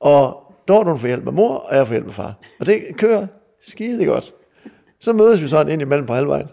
[0.00, 2.34] Og Dorten får hjælp af mor, og jeg får hjælp af far.
[2.60, 3.26] Og det kører
[3.66, 4.34] skide godt.
[5.00, 6.48] Så mødes vi sådan ind imellem på halvvejen.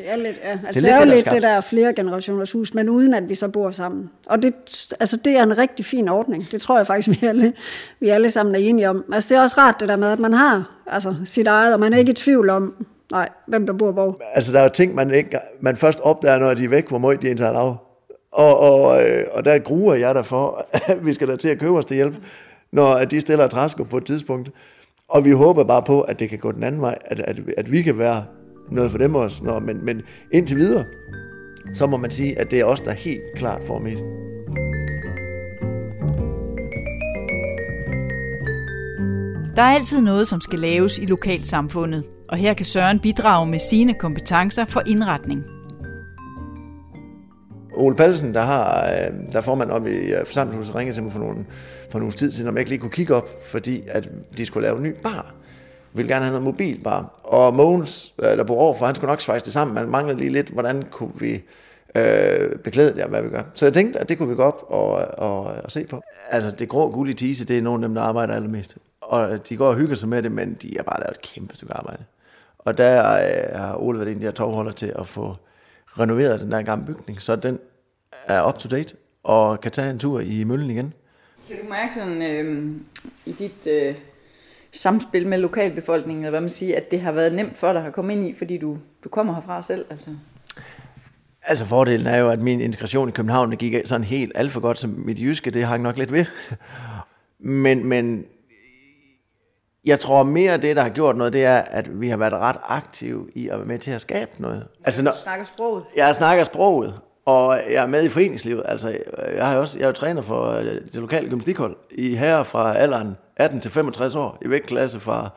[0.00, 0.58] Det er lidt, ja.
[0.66, 3.14] Altså, det det er jo det, der lidt det der flere generationers hus, men uden
[3.14, 4.10] at vi så bor sammen.
[4.26, 4.54] Og det,
[5.00, 6.50] altså, det er en rigtig fin ordning.
[6.50, 7.52] Det tror jeg faktisk, vi alle,
[8.00, 9.04] vi alle sammen er enige om.
[9.12, 11.80] Altså, det er også rart det der med, at man har altså, sit eget, og
[11.80, 14.20] man er ikke i tvivl om, nej, hvem der bor hvor.
[14.34, 16.98] Altså, der er jo ting, man, ikke, man først opdager, når de er væk, hvor
[16.98, 17.76] meget de egentlig har lavet.
[18.32, 21.78] Og, og, øh, og der gruer jeg derfor, at vi skal da til at købe
[21.78, 22.14] os til hjælp,
[22.72, 24.50] når de stiller træsko på et tidspunkt.
[25.08, 27.72] Og vi håber bare på, at det kan gå den anden vej, at, at, at
[27.72, 28.24] vi kan være
[28.70, 29.44] noget for dem også.
[29.44, 30.02] Nå, men, men
[30.32, 30.84] indtil videre,
[31.74, 34.04] så må man sige, at det er os, der helt klart får mest.
[39.56, 43.58] Der er altid noget, som skal laves i lokalsamfundet, og her kan Søren bidrage med
[43.58, 45.44] sine kompetencer for indretning.
[47.72, 51.18] Ole Pallesen, der, har, øh, der formand om i øh, forsamlingshuset, ringede til mig for,
[51.18, 51.46] nogle,
[51.90, 54.66] for nogle tid siden, om jeg ikke lige kunne kigge op, fordi at de skulle
[54.66, 55.34] lave en ny bar.
[55.92, 57.20] Ville gerne have noget mobilbar.
[57.22, 59.74] Og Mogens, øh, der bor overfor, han skulle nok svejse det sammen.
[59.74, 61.42] Man manglede lige lidt, hvordan kunne vi
[61.94, 63.42] øh, beklæde det, og hvad vi gør.
[63.54, 66.02] Så jeg tænkte, at det kunne vi gå op og, og, og se på.
[66.30, 68.76] Altså, det grå guld i tise, det er nogle af dem, der arbejder allermest.
[69.00, 71.54] Og de går og hygger sig med det, men de har bare lavet et kæmpe
[71.54, 72.04] stykke arbejde.
[72.58, 75.36] Og der øh, har Ole været en der tovholder til at få
[75.86, 77.58] renoveret den der gamle bygning, så den
[78.26, 80.94] er up to date og kan tage en tur i møllen igen.
[81.48, 82.72] Kan du mærke sådan øh,
[83.26, 83.94] i dit øh,
[84.72, 87.92] samspil med lokalbefolkningen, eller hvad man siger, at det har været nemt for dig at
[87.92, 89.84] komme ind i, fordi du, du kommer herfra selv?
[89.90, 90.10] Altså.
[91.42, 94.60] Altså fordelen er jo, at min integration i København det gik sådan helt alt for
[94.60, 96.24] godt, som mit jyske, det hang nok lidt ved.
[97.42, 98.24] Men, men
[99.84, 102.56] jeg tror mere, det, der har gjort noget, det er, at vi har været ret
[102.64, 104.66] aktive i at være med til at skabe noget.
[104.84, 105.84] Altså, når, Du snakker sproget.
[105.96, 106.94] jeg snakker sproget,
[107.26, 108.62] og jeg er med i foreningslivet.
[108.64, 108.98] Altså,
[109.36, 112.76] jeg, har også, jeg er jo træner for øh, det lokale gymnastikhold i herre fra
[112.76, 115.30] alderen 18 til 65 år, i vægtklasse fra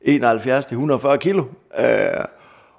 [0.00, 1.44] 71 til 140 kilo.
[1.78, 1.84] Øh,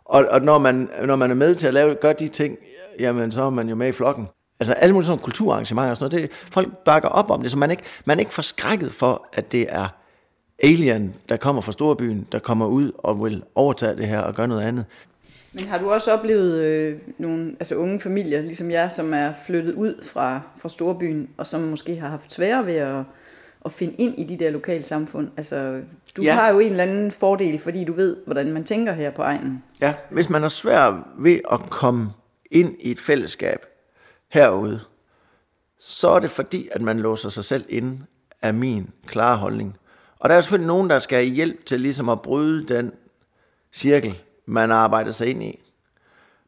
[0.06, 2.58] og og når, man, når man er med til at lave, gøre de ting,
[3.00, 4.28] jamen så er man jo med i flokken.
[4.60, 7.58] Altså alle mulige sådan kulturarrangementer og sådan noget, det, folk bakker op om det, så
[7.58, 9.88] man er ikke, man er ikke forskrækket for, at det er
[10.64, 14.48] alien, der kommer fra storbyen, der kommer ud og vil overtage det her og gøre
[14.48, 14.86] noget andet.
[15.54, 19.74] Men har du også oplevet øh, nogle altså unge familier, ligesom jeg, som er flyttet
[19.74, 23.04] ud fra, fra storbyen, og som måske har haft svære ved at,
[23.66, 25.30] at finde ind i de der lokale samfund?
[25.38, 25.82] Altså,
[26.18, 26.34] du Ja.
[26.34, 29.64] har jo en eller anden fordel, fordi du ved, hvordan man tænker her på egnen.
[29.82, 32.10] Ja, hvis man er svær ved at komme
[32.52, 33.66] ind i et fællesskab
[34.30, 34.80] herude,
[35.80, 38.00] så er det fordi, at man låser sig selv ind
[38.42, 39.78] af min klare holdning.
[40.20, 42.92] Og der er selvfølgelig nogen, der skal have hjælp til ligesom at bryde den
[43.74, 45.60] cirkel, man har arbejdet sig ind i.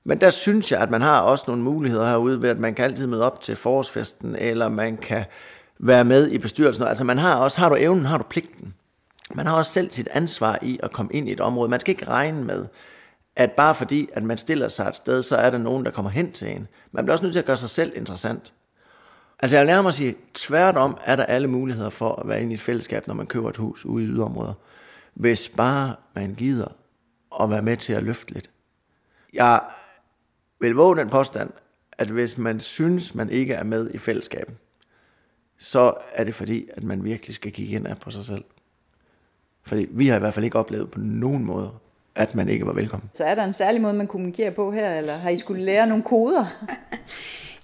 [0.03, 2.85] Men der synes jeg, at man har også nogle muligheder herude ved, at man kan
[2.85, 5.23] altid møde op til forårsfesten, eller man kan
[5.79, 6.83] være med i bestyrelsen.
[6.83, 8.73] Altså man har også, har du evnen, har du pligten.
[9.35, 11.69] Man har også selv sit ansvar i at komme ind i et område.
[11.69, 12.65] Man skal ikke regne med,
[13.35, 16.11] at bare fordi, at man stiller sig et sted, så er der nogen, der kommer
[16.11, 16.67] hen til en.
[16.91, 18.53] Man bliver også nødt til at gøre sig selv interessant.
[19.39, 22.51] Altså jeg lærer mig at sige, tværtom er der alle muligheder for at være inde
[22.51, 24.53] i et fællesskab, når man køber et hus ude i yderområder.
[25.13, 26.67] Hvis bare man gider
[27.41, 28.49] at være med til at løfte lidt.
[29.33, 29.61] Jeg
[30.59, 31.49] vil våge den påstand,
[31.91, 34.55] at hvis man synes, man ikke er med i fællesskabet,
[35.63, 38.43] så er det fordi, at man virkelig skal kigge ind på sig selv.
[39.63, 41.69] Fordi vi har i hvert fald ikke oplevet på nogen måde,
[42.15, 43.09] at man ikke var velkommen.
[43.13, 45.87] Så er der en særlig måde, man kommunikerer på her, eller har I skulle lære
[45.87, 46.45] nogle koder?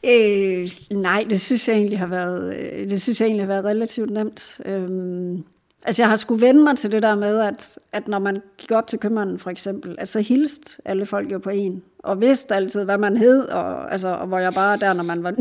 [0.03, 3.65] Øh, nej, det synes jeg egentlig har været, øh, det synes jeg egentlig har været
[3.65, 4.61] relativt nemt.
[4.65, 5.43] Øhm,
[5.85, 8.71] altså jeg har skulle vende mig til det der med, at, at når man gik
[8.71, 12.55] op til købmanden for eksempel, at så hilste alle folk jo på en, og vidste
[12.55, 15.33] altid, hvad man hed, og, altså, og hvor jeg bare der, når man var,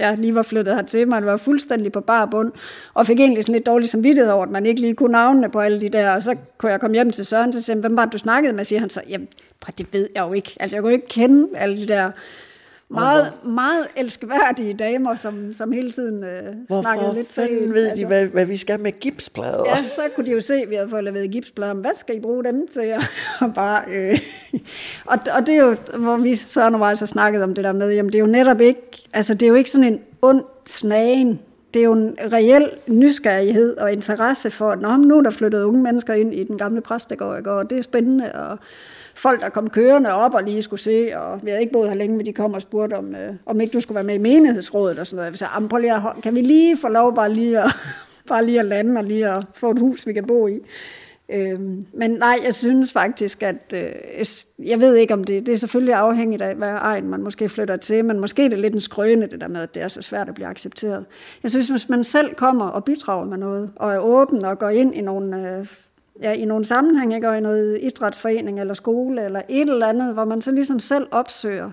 [0.00, 2.52] ja, lige var flyttet hertil, man var fuldstændig på bar bund,
[2.94, 5.60] og fik egentlig sådan lidt dårlig samvittighed over, at man ikke lige kunne navnene på
[5.60, 8.04] alle de der, og så kunne jeg komme hjem til Søren, og sige, hvem var
[8.04, 9.28] det, du snakkede med, siger han så, jamen,
[9.78, 12.10] det ved jeg jo ikke, altså jeg kunne ikke kende alle de der
[12.90, 17.48] meget, meget elskværdige damer, som, som hele tiden øh, snakkede lidt til.
[17.48, 19.64] Hvorfor ved altså, de, hvad, hvad vi skal med gipsplader?
[19.66, 21.74] Ja, så kunne de jo se, at vi havde fået leveret gipsplader.
[21.74, 22.94] Hvad skal I bruge dem til?
[23.40, 24.18] og, bare, øh,
[25.06, 27.92] og, og det er jo, hvor vi så undervejs har snakket om det der med,
[27.92, 31.40] jamen det er jo netop ikke, altså det er jo ikke sådan en ond snagen.
[31.74, 35.82] Det er jo en reel nysgerrighed og interesse for, at nu er der flyttet unge
[35.82, 38.58] mennesker ind i den gamle præstegård, og det er spændende, og
[39.20, 41.96] folk, der kom kørende op og lige skulle se, og vi havde ikke boet her
[41.96, 44.18] længe, men de kom og spurgte, om, øh, om ikke du skulle være med i
[44.18, 45.30] menighedsrådet og sådan noget.
[45.30, 47.70] Jeg sagde, prøv lige at, kan vi lige få lov bare lige at,
[48.28, 50.58] bare lige at lande og lige at få et hus, vi kan bo i?
[51.32, 54.24] Øhm, men nej, jeg synes faktisk, at øh,
[54.58, 57.76] jeg ved ikke om det, det er selvfølgelig afhængigt af, hvad egen man måske flytter
[57.76, 60.02] til, men måske er det lidt en skrøne, det der med, at det er så
[60.02, 61.04] svært at blive accepteret.
[61.42, 64.68] Jeg synes, hvis man selv kommer og bidrager med noget, og er åben og går
[64.68, 65.66] ind i nogle øh,
[66.22, 67.28] ja, i nogle sammenhænge, ikke?
[67.28, 71.06] og i noget idrætsforening eller skole eller et eller andet, hvor man så ligesom selv
[71.10, 71.70] opsøger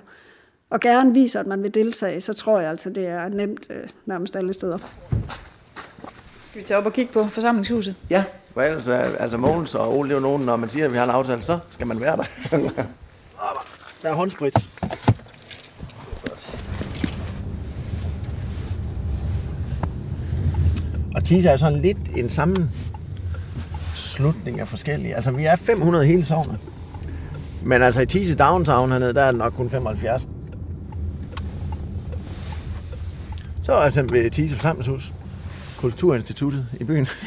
[0.69, 3.89] og gerne viser, at man vil deltage, så tror jeg altså, det er nemt øh,
[4.05, 4.77] nærmest alle steder.
[6.45, 7.95] Skal vi tage op og kigge på forsamlingshuset?
[8.09, 10.91] Ja, for ellers, altså Mogens og Ole, det er jo nogen, når man siger, at
[10.91, 12.23] vi har en aftale, så skal man være der.
[14.01, 14.53] der er håndsprit.
[21.15, 22.71] Og Tisa er sådan lidt en sammen
[24.17, 25.15] slutning af forskellige.
[25.15, 26.59] Altså, vi er 500 hele sovnet.
[27.63, 30.27] Men altså i Tise Downtown hernede, der er det nok kun 75.
[33.63, 35.13] Så er altså ved Tise Forsamlingshus.
[35.77, 37.07] Kulturinstituttet i byen.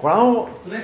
[0.00, 0.82] Goddag.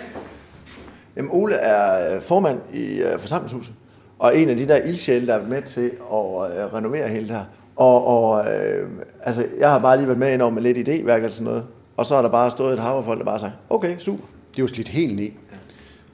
[1.16, 3.74] Jamen, Ole er øh, formand i uh, forsamlingshuset
[4.20, 7.36] og en af de der ildsjæle, der er med til at øh, renovere hele det
[7.36, 7.44] her.
[7.76, 8.88] Og, og øh,
[9.22, 11.64] altså, jeg har bare lige været med ind over med lidt idéværk eller sådan noget.
[11.96, 14.24] Og så er der bare stået et hav af folk, der bare sagde, okay, super.
[14.50, 15.28] Det er jo slidt helt ned.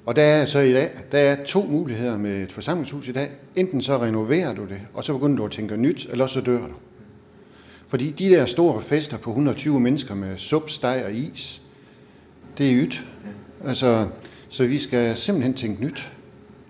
[0.07, 3.31] Og der er så i dag, der er to muligheder med et forsamlingshus i dag.
[3.57, 6.59] Enten så renoverer du det, og så begynder du at tænke nyt, eller så dør
[6.59, 6.75] du.
[7.87, 11.63] Fordi de der store fester på 120 mennesker med sup, steg og is,
[12.59, 13.05] det er ydt.
[13.65, 14.07] Altså,
[14.49, 16.13] så vi skal simpelthen tænke nyt.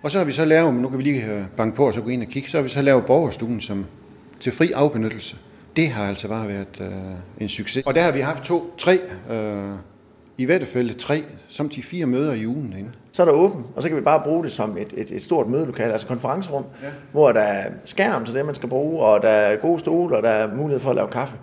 [0.07, 2.01] Og så har vi så lavet, nu kan vi lige øh, banke på og så
[2.01, 3.87] gå ind og kigge, så har vi så lavet borgerstuen som
[4.41, 5.37] til fri afbenyttelse.
[5.77, 6.87] Det har altså bare været øh,
[7.41, 7.87] en succes.
[7.87, 9.73] Og der har vi haft to, tre, øh,
[10.39, 12.91] i hvert tre, som de fire møder i ugen inde.
[13.13, 15.23] Så er der åben, og så kan vi bare bruge det som et, et, et
[15.23, 16.89] stort mødelokale, altså konferencerum, ja.
[17.13, 20.23] hvor der er skærm til det, man skal bruge, og der er gode stole, og
[20.23, 21.37] der er mulighed for at lave kaffe.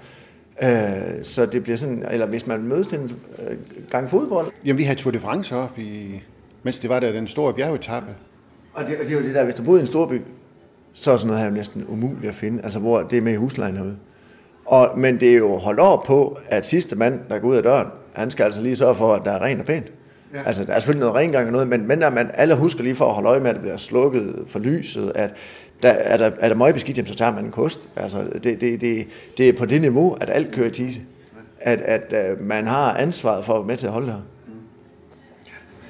[0.64, 3.12] Øh, så det bliver sådan, eller hvis man mødes til en
[3.48, 3.58] øh,
[3.90, 4.52] gang fodbold.
[4.66, 6.22] Jamen vi har Tour de France op i,
[6.64, 8.16] mens det var der den store bjergetappe
[8.74, 10.22] og det, og det er jo det der, hvis du boede i en storby,
[10.94, 13.34] så er sådan noget her jo næsten umuligt at finde, altså hvor det er med
[13.34, 13.98] i huslejen herude.
[14.66, 17.64] Og, men det er jo holdt over på, at sidste mand, der går ud af
[17.64, 19.92] døren, han skal altså lige sørge for, at der er rent og pænt.
[20.34, 20.44] Ja.
[20.46, 22.96] Altså, der er selvfølgelig noget rengang og noget, men, men der man, alle husker lige
[22.96, 25.34] for at holde øje med, at det bliver slukket for lyset, at
[25.84, 27.90] der, er, der, er der meget beskidt, så tager man en kost.
[27.96, 29.08] Altså, det, det, det,
[29.38, 31.02] det er på det niveau, at alt kører i tise.
[31.60, 34.22] At, at, at man har ansvaret for at være med til at holde det her.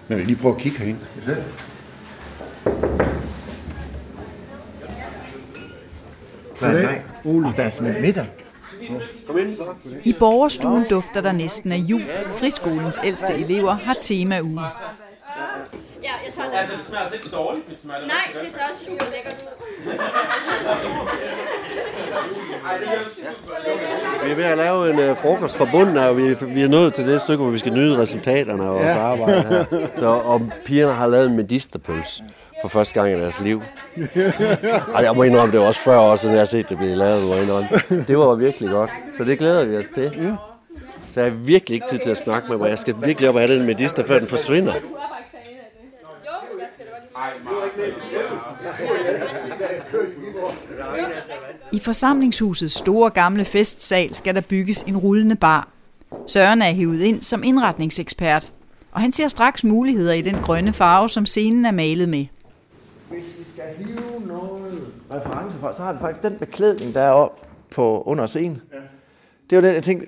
[0.07, 0.97] Men vi lige prøve at kigge herind.
[1.27, 1.35] Ja.
[6.61, 7.01] Nej, nej.
[7.25, 8.25] Og der er sådan middag.
[10.03, 12.01] I borgerstuen dufter der næsten af jul.
[12.35, 14.61] Friskolens ældste elever har tema uge.
[16.03, 16.57] Ja, jeg tager det.
[16.57, 19.63] Altså, det smager altså ikke dårligt, det smager Nej, det ser også super lækkert ud.
[24.25, 26.93] Vi er ved at lave en uh, frokost for bunden, og vi, vi er nået
[26.93, 28.99] til det stykke, hvor vi skal nyde resultaterne af vores ja.
[28.99, 29.87] arbejde her.
[29.99, 32.23] Så om pigerne har lavet en medisterpølse
[32.63, 33.61] for første gang i deres liv.
[34.93, 36.95] Og jeg må indrømme, det var også 40 år siden, jeg har set det blive
[36.95, 37.27] lavet.
[37.27, 37.69] Må indrømme.
[38.07, 40.37] Det var virkelig godt, så det glæder vi os til.
[41.13, 42.69] Så jeg har virkelig ikke tid til at snakke med mig.
[42.69, 44.73] Jeg skal virkelig op og have den medister, før den forsvinder.
[51.71, 55.67] I forsamlingshusets store gamle festsal skal der bygges en rullende bar.
[56.27, 58.49] Søren er hævet ind som indretningsekspert,
[58.91, 62.25] og han ser straks muligheder i den grønne farve, som scenen er malet med.
[63.13, 67.11] Hvis vi skal hive noget reference for, så har vi faktisk den beklædning, der er
[67.11, 68.61] oppe på under scenen.
[68.73, 68.77] Ja.
[69.49, 70.07] Det er jo den, jeg tænkte,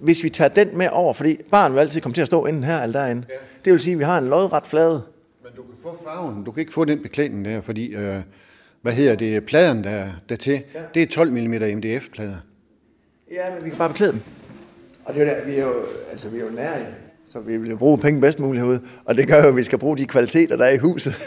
[0.00, 2.64] hvis vi tager den med over, fordi barn vil altid komme til at stå inden
[2.64, 3.26] her eller derinde.
[3.28, 3.34] Ja.
[3.64, 5.02] Det vil sige, at vi har en lodret flade,
[5.56, 8.20] du kan få farven, du kan ikke få den beklædning der, fordi, øh,
[8.82, 10.80] hvad hedder det, pladen der, der til, ja.
[10.94, 12.36] det er 12 mm MDF-plader.
[13.30, 14.20] Ja, men vi kan bare beklæde dem.
[15.04, 15.74] Og det er jo der, vi er jo,
[16.10, 16.86] altså vi er jo nære,
[17.34, 18.80] så vi vil bruge penge bedst muligt herude.
[19.04, 21.14] Og det gør jo, at vi skal bruge de kvaliteter, der er i huset.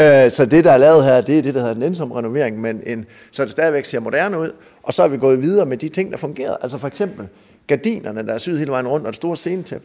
[0.00, 2.60] Øh, så det, der er lavet her, det er det, der hedder en ensom renovering,
[2.60, 4.50] men en, så det stadigvæk ser moderne ud.
[4.82, 6.56] Og så er vi gået videre med de ting, der fungerer.
[6.56, 7.28] Altså for eksempel
[7.66, 9.82] gardinerne, der er syet hele vejen rundt, og det store scenetæp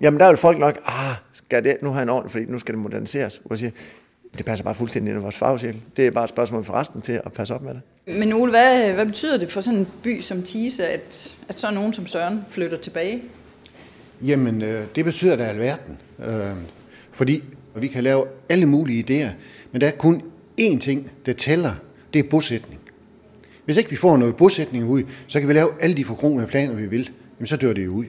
[0.00, 2.74] Jamen der vil folk nok, ah, skal det nu have en ordentlig, fordi nu skal
[2.74, 3.40] det moderniseres.
[3.44, 3.70] Hvor jeg siger,
[4.38, 5.80] det passer bare fuldstændig ind i vores farvecirkel.
[5.96, 8.16] Det er bare et spørgsmål for resten til at passe op med det.
[8.18, 11.70] Men Ole, hvad, hvad betyder det for sådan en by som Tise, at, at så
[11.70, 13.22] nogen som Søren flytter tilbage?
[14.22, 15.98] Jamen, øh, det betyder da alverden.
[16.24, 16.56] Øh,
[17.12, 19.30] fordi vi kan lave alle mulige idéer,
[19.72, 20.22] men der er kun
[20.60, 21.72] én ting, der tæller,
[22.14, 22.80] det er bosætning.
[23.64, 26.74] Hvis ikke vi får noget bosætning ud, så kan vi lave alle de forkromede planer,
[26.74, 27.10] vi vil.
[27.38, 28.04] Jamen, så dør det jo ud.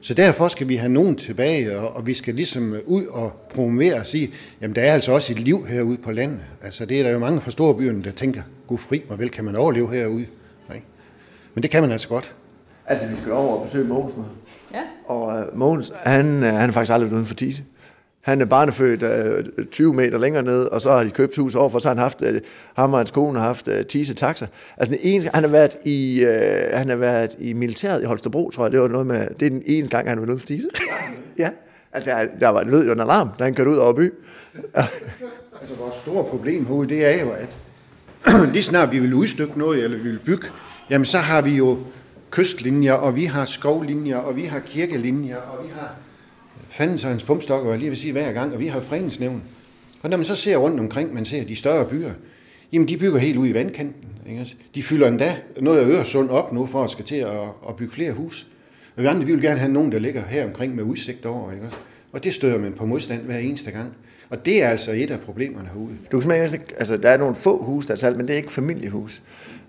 [0.00, 3.94] Så derfor skal vi have nogen tilbage, og, og vi skal ligesom ud og promovere
[3.94, 4.30] og sige,
[4.60, 6.40] jamen der er altså også et liv herude på landet.
[6.62, 9.44] Altså det er der jo mange fra storbyerne, der tænker, gud fri mig vel, kan
[9.44, 10.26] man overleve herude?
[10.68, 10.80] Nej.
[11.54, 12.34] Men det kan man altså godt.
[12.86, 14.14] Altså, vi skal over og besøge Mogens.
[14.74, 14.82] Ja.
[15.06, 17.62] Og uh, Mogens, han, uh, han er faktisk aldrig været uden for Tise.
[18.20, 19.02] Han er barnefødt
[19.58, 22.02] uh, 20 meter længere ned, og så har de købt hus overfor, så har han
[22.02, 22.28] haft, uh,
[22.76, 24.46] ham og hans kone har haft uh, Tise taxa.
[24.76, 28.50] Altså, den ene, han har været i, uh, han har været i militæret i Holstebro,
[28.50, 30.38] tror jeg, det var noget med, det er den ene gang, han har været ude
[30.40, 30.68] for Tise.
[31.38, 31.50] ja,
[31.92, 34.12] altså, der, der var lød jo en alarm, da han kørte ud over by.
[35.60, 37.56] Altså vores store problem herude, det er jo, at
[38.52, 40.46] lige snart vi vil udstykke noget, eller vi vil bygge,
[40.90, 41.78] jamen så har vi jo
[42.30, 45.94] kystlinjer, og vi har skovlinjer, og vi har kirkelinjer, og vi har
[46.68, 49.42] fandens så hans pumpstok, og jeg lige vil sige hver gang, og vi har fredningsnævn.
[50.02, 52.12] Og når man så ser rundt omkring, man ser de større byer,
[52.72, 54.08] jamen de bygger helt ud i vandkanten.
[54.28, 54.40] Ikke?
[54.40, 54.54] også?
[54.74, 57.92] De fylder endda noget af Øresund op nu, for at skal til at, at bygge
[57.92, 58.46] flere hus.
[58.96, 61.52] Og vi andre, vi vil gerne have nogen, der ligger her omkring med udsigt over.
[61.52, 61.64] Ikke?
[61.64, 61.76] også?
[62.12, 63.96] Og det støder man på modstand hver eneste gang.
[64.30, 65.96] Og det er altså et af problemerne herude.
[66.12, 68.52] Du kan altså der er nogle få hus, der er salgt, men det er ikke
[68.52, 69.22] familiehus.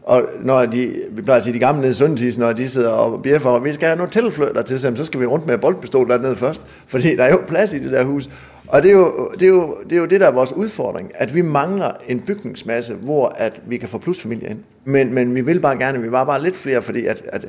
[0.03, 2.89] Og når de, vi plejer at sige, de gamle nede i Sundtis, når de sidder
[2.89, 5.57] og bjeffer, og vi skal have nogle tilflytter til dem, så skal vi rundt med
[5.57, 8.29] boldpistol dernede først, fordi der er jo plads i det der hus.
[8.67, 11.11] Og det er, jo, det, er jo, det er jo det, der er vores udfordring,
[11.15, 14.59] at vi mangler en bygningsmasse, hvor at vi kan få plusfamilier ind.
[14.85, 17.47] Men, men vi vil bare gerne, vi var bare lidt flere, fordi at, at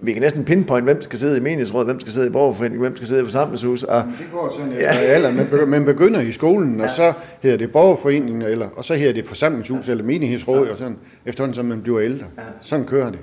[0.00, 2.96] vi kan næsten pinpoint, hvem skal sidde i menighedsrådet, hvem skal sidde i borgerforeningen, hvem
[2.96, 3.82] skal sidde i forsamlingshus.
[3.82, 5.14] Og, Det går sådan, ja.
[5.14, 8.94] eller man, begynder, man begynder i skolen, og så hedder det borgerforeningen, eller, og så
[8.94, 12.26] hedder det forsamlingshus eller menighedsråd, og sådan, efterhånden som man bliver ældre.
[12.60, 13.18] Sådan kører det.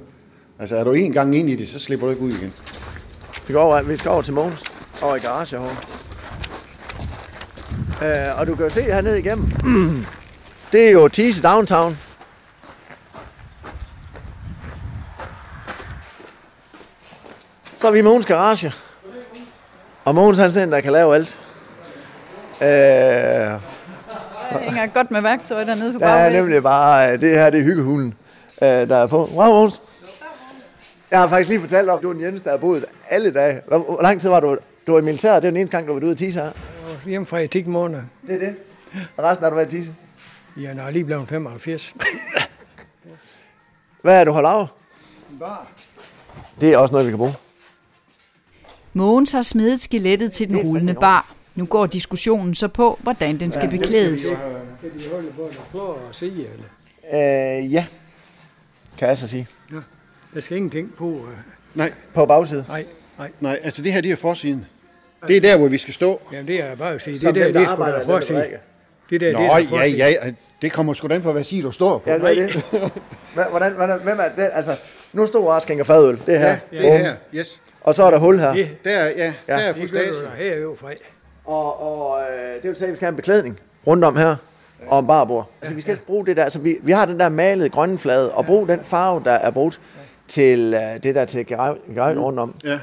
[0.60, 2.54] Altså er du en gang ind i det, så slipper du ikke ud igen.
[3.48, 4.64] vi, går over, vi skal over til Mogens,
[5.04, 5.76] over i garage herovre.
[8.02, 9.46] Uh, og du kan jo se hernede igennem,
[10.72, 11.98] det er jo Tise Downtown.
[17.84, 18.74] Så er vi i Mogens garage.
[20.06, 21.40] Og Mogens han er sådan, der kan lave alt.
[22.62, 23.60] Uh, Jeg
[24.52, 26.42] hænger godt med værktøj dernede på er bagvæggen.
[26.44, 28.14] nemlig bare, øh, det her det er hyggehulen,
[28.62, 29.30] øh, der er på.
[29.34, 29.82] Wow, Måns.
[31.12, 33.34] Jeg har faktisk lige fortalt om, at du er den eneste, der har boet alle
[33.34, 33.62] dage.
[33.68, 34.58] Hvor, lang tid var du?
[34.88, 36.52] Du var i militæret, det er den eneste gang, du var ude i Tise her.
[37.06, 38.04] Hjemme fra etik måneder.
[38.28, 38.56] Det er det.
[39.18, 39.94] Og resten har du været i Tise.
[40.58, 41.94] Jeg er lige blevet 75.
[44.02, 44.68] Hvad er du holdt af?
[46.62, 47.36] Det er også noget, vi kan bruge.
[48.94, 51.34] Mogens har smedet skelettet til den rullende bar.
[51.56, 54.22] Nu går diskussionen så på, hvordan den skal beklædes.
[54.22, 54.36] Skal
[54.98, 56.32] de holde på det og sige,
[57.12, 57.58] eller?
[57.64, 57.86] Øh, ja.
[58.98, 59.48] Kan jeg så sige.
[60.34, 61.06] Der skal ingenting på.
[61.06, 61.28] Uh,
[61.76, 62.66] Nej, På bagsiden.
[62.68, 62.86] nej,
[63.18, 63.32] nej.
[63.40, 64.66] nej, altså det her, det er forsiden.
[65.28, 66.22] Det er der, hvor vi skal stå.
[66.32, 67.14] Jamen, det er bare at sige.
[67.14, 68.40] Det Som der, det der er sgu arbejder, da den, der forsige.
[68.40, 68.58] drikker.
[69.10, 71.44] Det der, Nå, det er da ja, ja, det kommer sgu da an på, hvad
[71.44, 72.10] side du står på.
[72.10, 72.92] Ja, det er det.
[73.34, 74.50] Hvordan, hvordan, hvem er det?
[74.54, 74.76] Altså,
[75.14, 76.20] nu står jeg og fadøl.
[76.26, 76.58] Det her.
[76.72, 77.62] Ja, det er her, yes.
[77.84, 78.54] Og så er der hul her.
[78.54, 79.60] Det, Der, ja, der Ja.
[79.60, 80.14] er fustagen.
[80.14, 80.88] du da her jo fra.
[81.46, 84.36] Og, og øh, det vil sige, at vi skal have en beklædning rundt om her
[84.88, 85.50] og en barbord.
[85.62, 86.44] Altså, vi skal helst bruge det der.
[86.44, 89.52] Altså, vi, vi har den der malede grønne flade, og bruge den farve, der er
[89.52, 89.80] brugt
[90.28, 92.56] til øh, det der til grej rundt om.
[92.64, 92.80] Ja.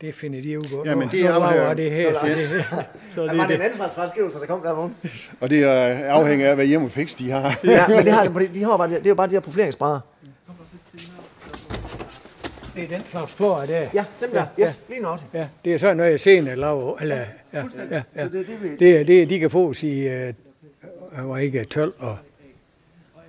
[0.00, 0.88] Det finder de jo godt.
[0.88, 2.62] Jamen, Nu- det nu afhænger- det her, så det her.
[3.14, 3.66] Så Der det var er det en det.
[3.68, 4.96] ansvarsfraskrivelse, der kom der, Mogens.
[5.40, 7.58] Og det er afhænger af, hvad hjem og fix de har.
[7.64, 10.00] Ja, men det, har, de, de har bare, det er jo bare de her profileringsbrædder.
[12.74, 13.86] Det er den slags flor der.
[13.94, 14.46] Ja, dem der.
[14.60, 15.20] Yes, lige nok.
[15.34, 16.98] Ja, det er sådan noget, jeg senere laver.
[16.98, 18.22] Eller, ja, ja, ja.
[18.22, 18.76] Så det er det, vi...
[18.76, 20.06] Det er det, de kan få i,
[21.18, 22.16] uh, var ikke 12 og,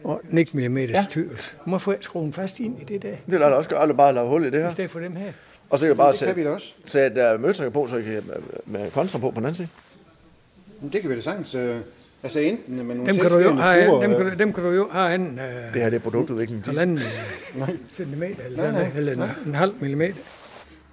[0.04, 1.06] og 9 mm ja.
[1.10, 1.56] tykkelse.
[1.65, 3.97] Hvorfor ikke skrue den fast ind i det der, Det lader da også gøre, at
[3.97, 4.69] bare lave hul i det her.
[4.69, 5.32] i stedet for dem her?
[5.69, 8.91] Og så kan jeg bare sætte, sætte uh, møtrikker på, så jeg kan med, med
[8.91, 9.67] kontra på på den anden side.
[10.82, 11.56] Men Det kan vi da sagtens.
[11.56, 11.77] øh,
[12.23, 14.53] Altså enten med nogle Dem kan du jo have, skruer, dem kan, øh, du- dem
[14.53, 16.65] kan du jo have en uh, Det her det er produktudvikling.
[16.65, 16.99] halvanden
[17.55, 20.15] uh, centimeter, eller, nej, nej, eller en, en halv millimeter.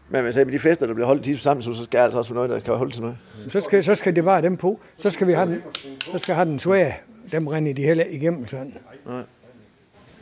[0.09, 2.19] Men hvis jeg med de fester, der bliver holdt i sammen, så skal jeg altså
[2.19, 3.17] også få noget, der kan holde til noget.
[3.49, 4.81] Så skal, så skal det bare dem på.
[4.99, 5.63] Så skal vi have den,
[6.01, 6.93] så skal have den svære.
[7.33, 8.75] Dem render de heller ikke igennem sådan.
[9.07, 9.23] Nej.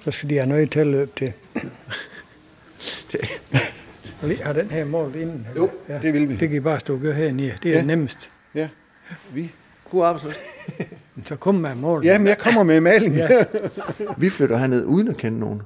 [0.04, 1.32] Så skal de have noget til at løbe til.
[3.12, 3.20] Det,
[4.22, 5.46] lige har den her målt inden.
[5.56, 5.70] Jo,
[6.02, 6.36] det vil vi.
[6.36, 7.52] Det kan I bare stå og gøre hernede.
[7.62, 7.78] Det er Ja.
[7.78, 7.84] ja.
[7.84, 8.30] nemmest.
[8.54, 8.68] Ja,
[9.32, 9.52] vi.
[9.90, 10.40] god arbejdsløst.
[11.26, 12.04] Så kom med mål.
[12.04, 13.14] Ja, men jeg kommer med maling.
[13.14, 13.28] Ja.
[14.18, 15.62] Vi flytter herned uden at kende nogen.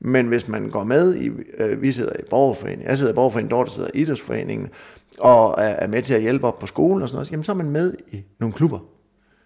[0.00, 3.50] Men hvis man går med i, øh, vi sidder i borgerforeningen, jeg sidder i borgerforeningen,
[3.50, 4.68] Dorte sidder i idrætsforeningen,
[5.18, 7.52] og er, er med til at hjælpe op på skolen og sådan noget, jamen så
[7.52, 8.78] er man med i nogle klubber,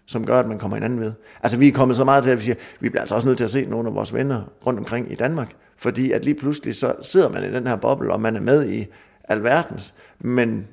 [0.05, 1.11] som gør, at man kommer hinanden ved.
[1.43, 3.37] Altså vi er kommet så meget til, at vi siger, vi bliver altså også nødt
[3.37, 6.75] til at se nogle af vores venner rundt omkring i Danmark, fordi at lige pludselig
[6.75, 8.87] så sidder man i den her boble, og man er med i
[9.29, 10.67] alverdens, men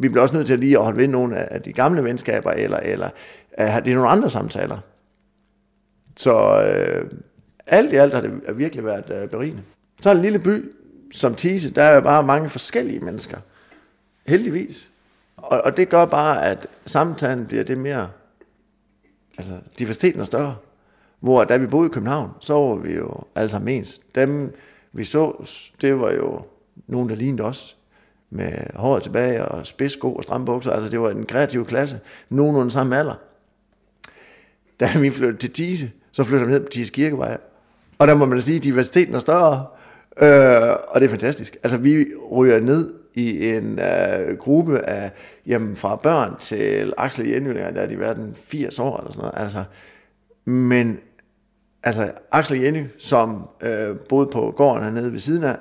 [0.00, 2.50] vi bliver også nødt til at lige at holde ved nogle af de gamle venskaber,
[2.50, 3.08] eller, eller
[3.58, 4.78] det er nogle andre samtaler.
[6.16, 7.10] Så øh,
[7.66, 9.62] alt i alt har det virkelig været øh, berigende.
[10.00, 10.72] Så er en lille by
[11.12, 13.38] som Tise, der er bare mange forskellige mennesker.
[14.26, 14.90] Heldigvis.
[15.36, 18.10] Og, og det gør bare, at samtalen bliver det mere,
[19.38, 20.56] altså diversiteten er større.
[21.20, 24.00] Hvor da vi boede i København, så var vi jo alle sammen ens.
[24.14, 24.54] Dem
[24.92, 25.50] vi så,
[25.80, 26.42] det var jo
[26.86, 27.76] nogen, der lignede os
[28.30, 30.70] med håret tilbage og spidsko og strambukser.
[30.70, 32.00] Altså det var en kreativ klasse.
[32.28, 33.14] Nogen under samme alder.
[34.82, 37.38] Da vi flyttede til Tise, så flytter vi ned på Tise Kirkevej.
[37.98, 39.66] Og der må man sige, at diversiteten er større.
[40.22, 41.56] Øh, og det er fantastisk.
[41.62, 45.12] Altså vi ryger ned i en øh, gruppe af,
[45.46, 49.44] jamen fra børn til Axel Jenny, der er de været 80 år eller sådan noget.
[49.44, 49.64] Altså,
[50.44, 50.98] men
[51.82, 55.56] altså Axel Jenny, som øh, boede på gården hernede ved siden af,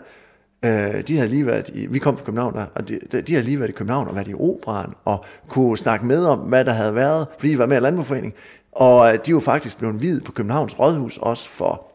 [0.65, 3.33] øh, de havde lige været i, vi kom fra København der, og de, de, de
[3.33, 6.65] havde lige været i København og været i operan, og kunne snakke med om, hvad
[6.65, 8.33] der havde været, fordi de var med i landbrugforening.
[8.71, 11.91] Og øh, de de jo faktisk blevet videt på Københavns Rådhus også for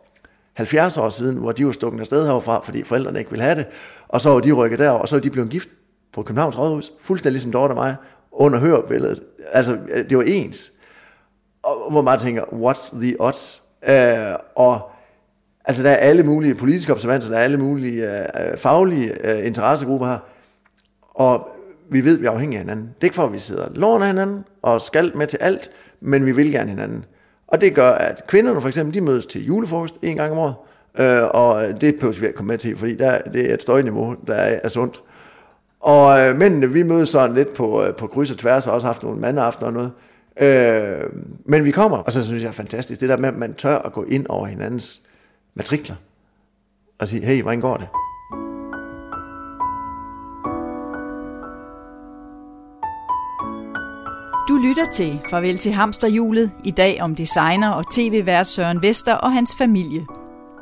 [0.55, 3.67] 70 år siden, hvor de var stukket afsted herfra, fordi forældrene ikke ville have det.
[4.09, 5.69] Og så var de rykket der, og så var de blevet gift
[6.13, 7.97] på Københavns Rådhus, fuldstændig ligesom Dorte og mig,
[8.33, 9.23] under hørbilledet.
[9.53, 10.73] Altså, øh, det var ens.
[11.63, 13.63] Og hvor man tænker, what's the odds?
[13.89, 14.91] Øh, og
[15.65, 19.47] altså, der er alle mulige politiske observanser, der er alle mulige øh, øh faglige øh,
[19.47, 20.19] interessegrupper her.
[21.15, 21.49] Og
[21.91, 22.87] vi ved, at vi er afhængige af hinanden.
[22.87, 25.71] Det er ikke for, at vi sidder og låner hinanden og skal med til alt,
[26.07, 27.05] men vi vil gerne hinanden.
[27.47, 30.55] Og det gør, at kvinderne for eksempel, de mødes til julefrokost en gang om året,
[30.99, 34.17] øh, og det behøver vi at komme med til, fordi der, det er et støjniveau,
[34.27, 35.03] der er, er sundt.
[35.81, 38.87] Og øh, mændene, vi mødes sådan lidt på, øh, på kryds og tværs, og også
[38.87, 39.93] haft nogle mandeaftener og noget.
[40.41, 41.11] Øh,
[41.45, 43.79] men vi kommer, og så synes jeg er fantastisk, det der med, at man tør
[43.79, 45.03] at gå ind over hinandens
[45.55, 45.97] matrikler,
[46.99, 47.89] og sige, hey, hvordan går det?
[54.49, 59.33] Du lytter til Farvel til Hamsterhjulet, i dag om designer og tv-vært Søren Vester og
[59.33, 60.07] hans familie.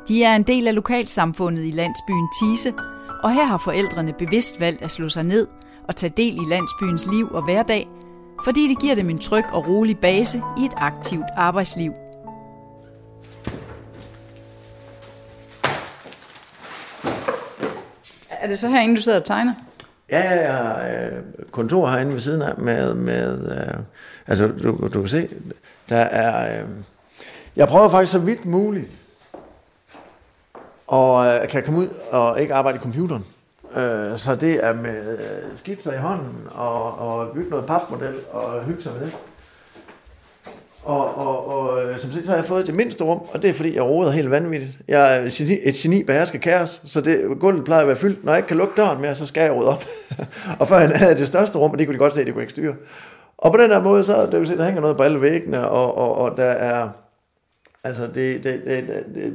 [0.07, 2.73] De er en del af lokalsamfundet i landsbyen Tise,
[3.23, 5.47] og her har forældrene bevidst valgt at slå sig ned
[5.87, 7.87] og tage del i landsbyens liv og hverdag,
[8.43, 11.91] fordi det giver dem en tryg og rolig base i et aktivt arbejdsliv.
[18.29, 19.53] Er det så herinde, du sidder og tegner?
[20.11, 21.11] Ja, jeg har øh,
[21.51, 23.79] kontor herinde ved siden af med, med øh,
[24.27, 25.29] altså du, du kan se,
[25.89, 26.69] der er, øh,
[27.55, 28.91] jeg prøver faktisk så vidt muligt,
[30.87, 33.25] og øh, kan komme ud og ikke arbejde i computeren.
[33.75, 38.63] Øh, så det er med øh, skitser i hånden, og, og bygge noget papmodel, og
[38.63, 39.13] hygge sig med det.
[40.85, 43.49] Og, og, og øh, som set, så har jeg fået det mindste rum, og det
[43.49, 44.79] er fordi, jeg roder helt vanvittigt.
[44.87, 48.23] Jeg er et geni, et geni behersker kaos, så det, gulvet plejer at være fyldt.
[48.23, 49.83] Når jeg ikke kan lukke døren mere, så skal jeg rode op.
[50.59, 52.33] og før jeg havde det største rum, og det kunne de godt se, at det
[52.33, 52.75] kunne ikke styre.
[53.37, 55.69] Og på den her måde, så det vil se, der hænger noget på alle væggene,
[55.69, 56.89] og, og, og der er,
[57.83, 59.33] altså det, det, det, det, det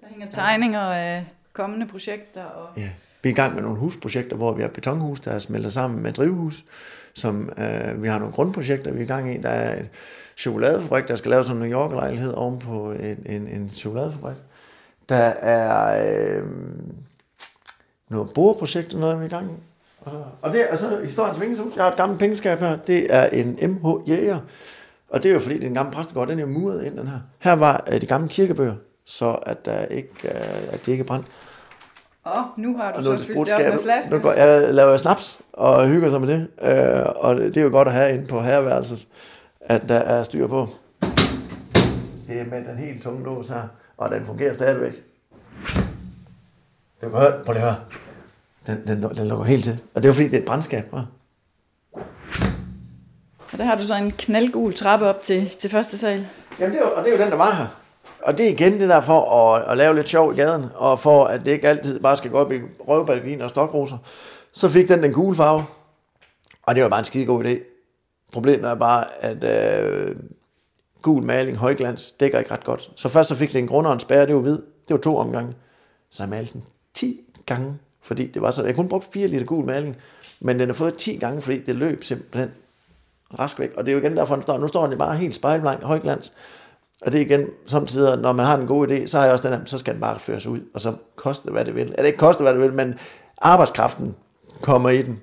[0.00, 2.44] Der hænger tegninger af kommende projekter.
[2.44, 2.68] Og...
[2.76, 2.90] Ja.
[3.22, 6.02] Vi er i gang med nogle husprojekter, hvor vi har betonhus, der er smeltet sammen
[6.02, 6.64] med drivhus,
[7.14, 9.38] som øh, vi har nogle grundprojekter, vi er i gang i.
[9.38, 9.90] Der er et
[10.36, 14.36] chokoladefabrik, der skal lave sådan en New York-lejlighed oven på en, en, en chokoladefabrik.
[15.08, 16.46] Der er øh,
[18.08, 19.54] noget boreprojekt, noget vi er i gang i.
[20.00, 21.76] Og, så, og det er altså historiens vingeshus.
[21.76, 22.76] Jeg har et gammelt pengeskab her.
[22.76, 24.38] Det er en MH Jæger.
[25.08, 26.28] Og det er jo fordi, det er en gammel præstegård.
[26.28, 27.18] Den er jo muret ind, den her.
[27.38, 28.74] Her var øh, de gamle kirkebøger,
[29.04, 31.26] så at, der ikke, øh, at det ikke er brændt.
[32.26, 34.10] Åh, oh, nu har du Og så nu det fyldt op med.
[34.10, 36.48] Nu går, jeg laver snaps og hygger sig med det.
[36.62, 39.06] Øh, og det er jo godt at have inde på herreværelset,
[39.72, 40.68] at der er styr på.
[42.28, 43.62] Det er med den helt tunge lås her,
[43.96, 44.92] og den fungerer stadigvæk.
[47.02, 47.80] Du kan høre, prøv lige at høre.
[48.66, 49.80] Den, den, den lukker helt til.
[49.94, 50.94] Og det er jo fordi, det er et brandskab.
[50.94, 51.00] hva'?
[53.52, 56.26] Og der har du så en knaldgul trappe op til, til første sal.
[56.60, 57.66] Jamen, det er jo, og det er jo den, der var her.
[58.22, 61.00] Og det er igen det der for at, at lave lidt sjov i gaden, og
[61.00, 63.98] for at det ikke altid bare skal gå op i røvbalgin og stokroser,
[64.52, 65.64] så fik den den gule farve.
[66.62, 67.71] Og det var bare en skide god idé.
[68.32, 70.16] Problemet er bare, at øh,
[71.02, 72.90] gul maling, højglans, dækker ikke ret godt.
[72.96, 74.58] Så først så fik det en grund og en spærre, det var hvid.
[74.58, 75.54] Det var to omgange.
[76.10, 76.64] Så jeg malte den
[76.94, 79.96] 10 gange, fordi det var så, jeg kun brugt 4 liter gul maling,
[80.40, 82.50] men den har fået 10 gange, fordi det løb simpelthen
[83.38, 83.70] rask væk.
[83.76, 86.32] Og det er jo igen derfor, den står, nu står den bare helt spejlblank, højglans.
[87.02, 89.48] Og det er igen, samtidig, når man har en god idé, så har jeg også
[89.48, 91.88] den her, så skal den bare føres ud, og så koste hvad det vil.
[91.88, 92.94] Eller ikke koste hvad det vil, men
[93.38, 94.14] arbejdskraften
[94.60, 95.20] kommer i den.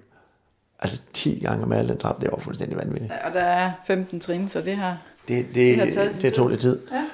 [0.81, 3.11] Altså 10 gange med al den trap, det jo fuldstændig vanvittigt.
[3.11, 6.33] Ja, og der er 15 trin, så det har, Det, det, har taget sin det
[6.33, 6.79] tog lidt tid.
[6.91, 7.05] Ja.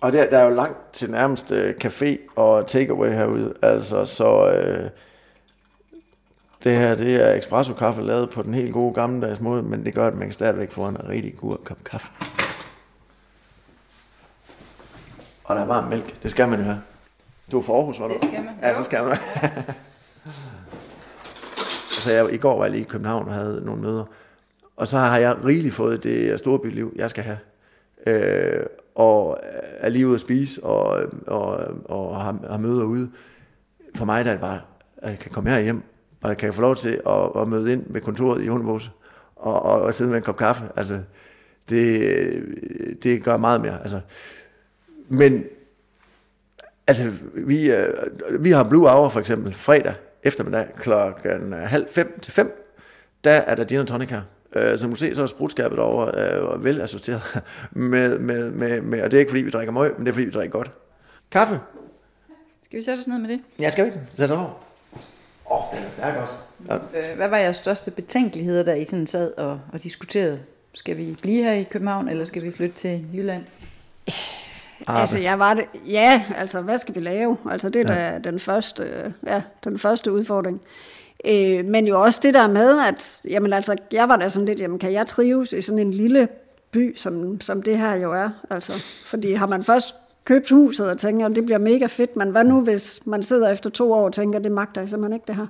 [0.00, 3.54] Og der, der er jo langt til nærmeste café og takeaway herude.
[3.62, 4.90] Altså, så øh,
[6.64, 9.94] det her, det er espresso kaffe lavet på den helt gode gammeldags måde, men det
[9.94, 12.08] gør, at man kan stadigvæk få en rigtig god kop kaffe.
[15.44, 16.22] Og der er varm mælk.
[16.22, 16.80] Det skal man jo have.
[17.52, 18.14] Du er fra Aarhus, var du?
[18.14, 18.54] Det skal man.
[18.62, 19.12] Ja, så skal man.
[22.02, 24.04] så jeg, i går var jeg lige i København og havde nogle møder.
[24.76, 27.38] Og så har jeg rigeligt fået det storbyliv, jeg skal have.
[28.06, 29.38] Øh, og
[29.78, 33.10] er lige ude at spise og, og, og har, har møder ude.
[33.94, 34.60] For mig der er det bare,
[34.96, 35.82] at jeg kan komme her hjem,
[36.22, 38.90] og jeg kan få lov til at, at møde ind med kontoret i Hundebose
[39.36, 40.64] og, og, og sidde med en kop kaffe.
[40.76, 41.00] Altså,
[41.70, 42.44] det,
[43.02, 43.80] det gør meget mere.
[43.80, 44.00] Altså,
[45.08, 45.44] men
[46.86, 47.86] altså, vi, øh,
[48.44, 52.76] vi har Blue Hour for eksempel fredag eftermiddag klokken halv fem til fem.
[53.24, 54.22] Der er der gin and tonic her.
[54.56, 57.22] Øh, som du ser, så er sprutskabet derovre øh, vel associeret
[57.70, 60.14] med, med, med, med, og det er ikke fordi, vi drikker møg, men det er
[60.14, 60.70] fordi, vi drikker godt.
[61.30, 61.60] Kaffe?
[62.64, 63.40] Skal vi sætte os ned med det?
[63.58, 63.90] Ja, skal vi?
[64.10, 64.69] Sæt over.
[65.50, 66.34] Åh, oh, den er stærk også.
[66.68, 66.74] Ja.
[66.74, 70.40] Øh, Hvad var jeres største betænkeligheder, da I sådan sad og, og diskuterede?
[70.74, 73.42] Skal vi blive her i København, eller skal vi flytte til Jylland?
[74.86, 75.64] Altså, jeg var det.
[75.86, 77.36] Ja, altså, hvad skal vi lave?
[77.50, 78.10] Altså, det er ja.
[78.12, 80.60] da den første, øh, ja, den første udfordring.
[81.24, 84.60] Øh, men jo også det der med, at jamen, altså, jeg var da sådan lidt,
[84.60, 86.28] jamen, kan jeg trives i sådan en lille
[86.70, 88.30] by, som, som det her jo er?
[88.50, 88.72] Altså,
[89.06, 89.94] fordi har man først
[90.24, 93.50] købt huset og tænker, at det bliver mega fedt, men hvad nu, hvis man sidder
[93.50, 95.46] efter to år og tænker, det magter jeg simpelthen ikke det her?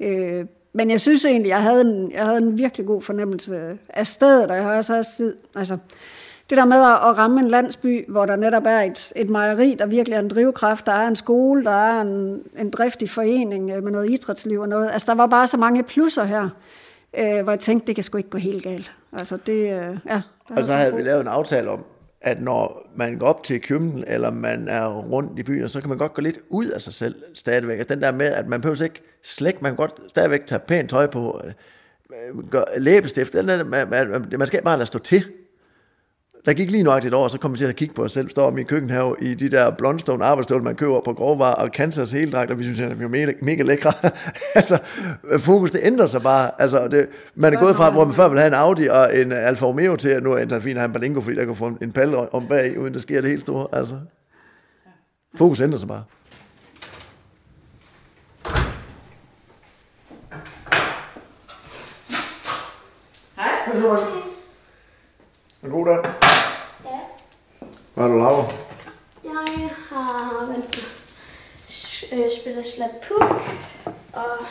[0.00, 4.06] Øh, men jeg synes egentlig, jeg havde en, jeg havde en virkelig god fornemmelse af
[4.06, 5.20] stedet, og jeg har også haft,
[5.56, 5.78] altså,
[6.50, 9.86] det der med at ramme en landsby, hvor der netop er et, et mejeri, der
[9.86, 13.82] virkelig er en drivkraft, der er en skole, der er en, en driftig forening øh,
[13.82, 14.90] med noget idrætsliv og noget.
[14.92, 16.48] Altså, der var bare så mange plusser her,
[17.18, 18.92] øh, hvor jeg tænkte, det kan sgu ikke gå helt galt.
[19.12, 20.22] Altså, det, øh, ja.
[20.48, 21.84] Og så havde vi lavet en aftale om,
[22.20, 25.88] at når man går op til København, eller man er rundt i byen, så kan
[25.88, 27.80] man godt gå lidt ud af sig selv stadigvæk.
[27.80, 30.90] Og den der med, at man behøver ikke slække, man kan godt stadigvæk tage pænt
[30.90, 35.24] tøj på, øh, gør læbestift, den der, man, man, man skal bare lade stå til.
[36.44, 38.30] Der gik lige nøjagtigt et år, så kom vi til at kigge på os selv,
[38.30, 42.10] står om i køkkenhave i de der blondstone arbejdsstål, man køber på grovvarer, og Kansas
[42.10, 43.92] hele dragt, og vi synes, at vi er mega, mega lækre.
[44.54, 44.78] altså,
[45.38, 46.50] fokus, det ændrer sig bare.
[46.58, 49.32] Altså, det, man er gået fra, hvor man før ville have en Audi og en
[49.32, 51.56] Alfa Romeo til, at nu er det fint at have en Berlingo, fordi der kan
[51.56, 53.66] få en palle om bag, uden der sker det helt store.
[53.72, 53.94] Altså,
[55.34, 56.04] fokus ændrer sig bare.
[63.36, 64.27] Hej.
[65.64, 65.96] Du god der?
[66.84, 67.00] Ja.
[67.94, 68.46] Hvad har du lavet?
[69.24, 70.76] Jeg har vent,
[72.12, 73.42] øh, spillet slag puk,
[74.12, 74.46] og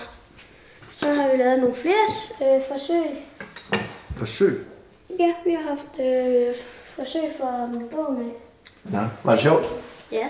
[0.92, 2.08] så har vi lavet nogle flere
[2.42, 3.06] øh, forsøg.
[4.18, 4.68] Forsøg.
[5.20, 6.56] Ja, vi har haft øh,
[6.90, 8.34] forsøg for bogen af.
[8.92, 9.66] Ja, var det sjovt?
[10.12, 10.28] Ja.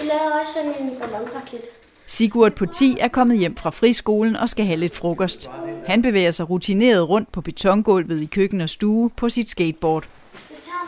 [0.00, 1.64] Vi lavede også sådan en ballonraket.
[2.06, 5.50] Sigurd på 10 er kommet hjem fra friskolen og skal have lidt frokost.
[5.86, 10.04] Han bevæger sig rutineret rundt på betongulvet i køkken og stue på sit skateboard.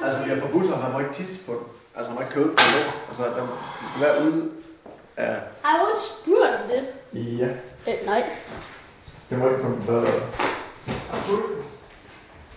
[0.04, 1.60] Altså, vi har forbudt, at han må ikke tisse på den.
[1.96, 2.92] Altså, han må ikke købe på den.
[3.08, 3.42] Altså, den,
[3.80, 4.50] de skal være ude
[5.16, 5.36] af...
[5.62, 7.38] Har du også spurgt om det?
[7.38, 7.48] Ja,
[7.92, 8.22] Øh, nej.
[9.30, 10.06] det må ikke komme på bedre.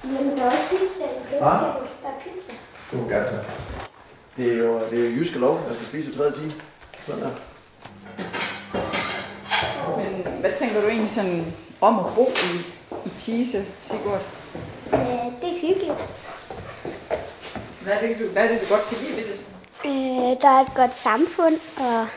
[0.03, 1.05] Men der er også pizza.
[1.39, 2.53] Der er pizza.
[2.91, 3.41] Du må gerne tage.
[4.37, 6.53] Det er jo det er jo jyske lov, at skal spise i tredje time.
[7.05, 7.29] Sådan der.
[10.39, 12.65] Hvad tænker du egentlig sådan om at bo i,
[13.05, 14.21] i Tise, Sigurd?
[14.93, 14.99] Øh,
[15.41, 16.09] det er hyggeligt.
[17.83, 19.45] Hvad er det, du, hvad er det, du godt kan lide ved det?
[19.85, 22.07] Øh, der er et godt samfund, og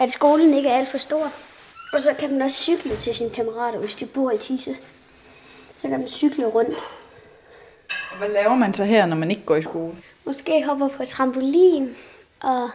[0.00, 1.32] at skolen ikke er alt for stor.
[1.92, 4.76] Og så kan man også cykle til sine kammerater, hvis de bor i Tise.
[5.76, 6.74] Så kan man cykle rundt.
[8.12, 9.92] Og hvad laver man så her, når man ikke går i skole?
[10.24, 11.96] Måske hopper på trampolin
[12.42, 12.70] og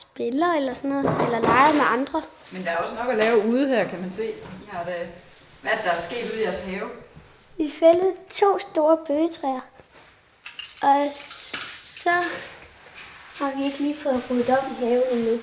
[0.00, 1.26] spiller eller sådan noget.
[1.26, 2.22] Eller leger med andre.
[2.52, 4.28] Men der er også nok at lave ude her, kan man se.
[4.28, 4.94] I har da,
[5.62, 6.88] hvad er det, der er sket ude i jeres have?
[7.58, 9.60] Vi fældede to store bøgetræer.
[10.82, 12.10] Og så
[13.38, 15.38] har vi ikke lige fået ryddet op i haven endnu.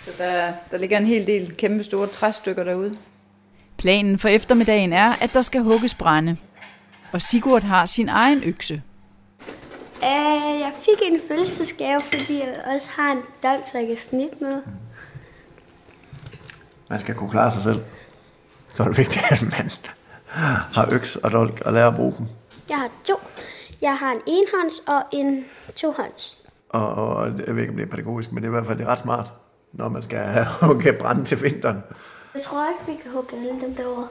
[0.00, 2.98] Så der, der ligger en hel del kæmpe store træstykker derude.
[3.78, 6.36] Planen for eftermiddagen er, at der skal hugges brænde.
[7.12, 8.82] Og Sigurd har sin egen økse.
[9.96, 14.40] Uh, jeg fik en fødselsdagsgave, fordi jeg også har en dolk, så jeg kan snit
[14.40, 14.62] med.
[16.92, 17.80] Man skal kunne klare sig selv.
[18.74, 19.70] Så er det vigtigt, at man
[20.76, 22.26] har øks og dolk og lærer at bruge dem.
[22.68, 23.14] Jeg har to.
[23.82, 25.44] Jeg har en enhånds og en
[25.76, 26.38] tohånds.
[26.68, 28.78] Og, og jeg ved ikke, om det er pædagogisk, men det er i hvert fald
[28.78, 29.32] det er ret smart,
[29.72, 30.18] når man skal
[30.62, 31.82] hugge brænde til vinteren.
[32.34, 34.08] Jeg tror ikke, vi kan hugge alle dem derovre.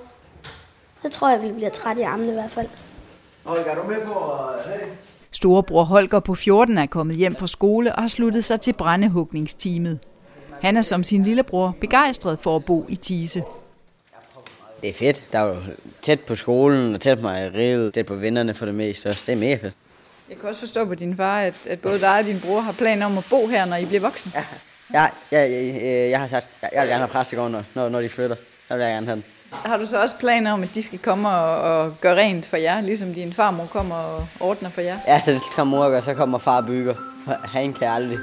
[1.01, 2.67] Så tror jeg, vi bliver træt i armene i hvert fald.
[3.45, 4.88] Holger, er du med på at hey.
[5.32, 9.99] Storebror Holger på 14 er kommet hjem fra skole og har sluttet sig til brændehugningsteamet.
[10.62, 13.43] Han er som sin lillebror begejstret for at bo i Tise.
[14.82, 15.24] Det er fedt.
[15.32, 15.55] Der er jo
[16.01, 19.24] tæt på skolen og tæt på mejeriet, tæt på vennerne for det meste også.
[19.26, 19.74] Det er mega fedt.
[20.30, 22.72] Jeg kan også forstå på din far, at, at både dig og din bror har
[22.72, 24.34] planer om at bo her, når I bliver voksen.
[24.36, 24.43] Ja,
[24.93, 28.09] ja, ja jeg, jeg har sagt, jeg, jeg vil gerne have præstegården, når, når de
[28.09, 28.36] flytter.
[28.70, 29.24] Der vil jeg gerne have den.
[29.51, 32.57] Har du så også planer om, at de skal komme og, og gøre rent for
[32.57, 34.97] jer, ligesom din farmor kommer og ordner for jer?
[35.07, 36.95] Ja, så det kommer mor og gør, så kommer far og bygger.
[37.47, 38.18] Han kan aldrig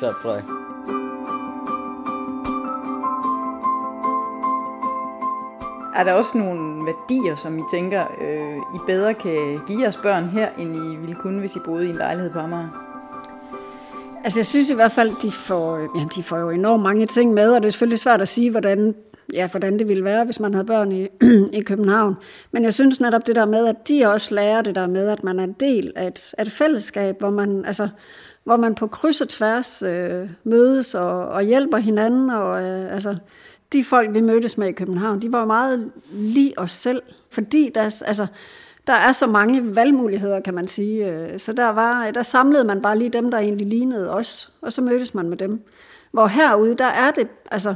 [0.00, 1.05] stoppe, tror jeg.
[5.96, 10.28] Er der også nogle værdier, som I tænker, øh, I bedre kan give jeres børn
[10.28, 12.68] her, end I ville kunne, hvis I boede i en lejlighed på Amager?
[14.24, 17.06] Altså jeg synes i hvert fald, de får, øh, ja, de får jo enormt mange
[17.06, 18.94] ting med, og det er selvfølgelig svært at sige, hvordan,
[19.32, 21.08] ja, hvordan det ville være, hvis man havde børn i,
[21.58, 22.16] i København.
[22.52, 25.24] Men jeg synes netop det der med, at de også lærer det der med, at
[25.24, 27.88] man er en del af et, af et fællesskab, hvor man, altså,
[28.44, 32.30] hvor man på kryds og tværs øh, mødes og, og hjælper hinanden.
[32.30, 33.14] Og, øh, altså,
[33.72, 38.02] de folk, vi mødtes med i København, de var meget lige os selv, fordi der,
[38.06, 38.26] altså,
[38.86, 41.06] der er så mange valgmuligheder, kan man sige.
[41.06, 44.72] Øh, så der, var, der samlede man bare lige dem, der egentlig lignede os, og
[44.72, 45.60] så mødtes man med dem.
[46.10, 47.74] Hvor herude, der er det, altså,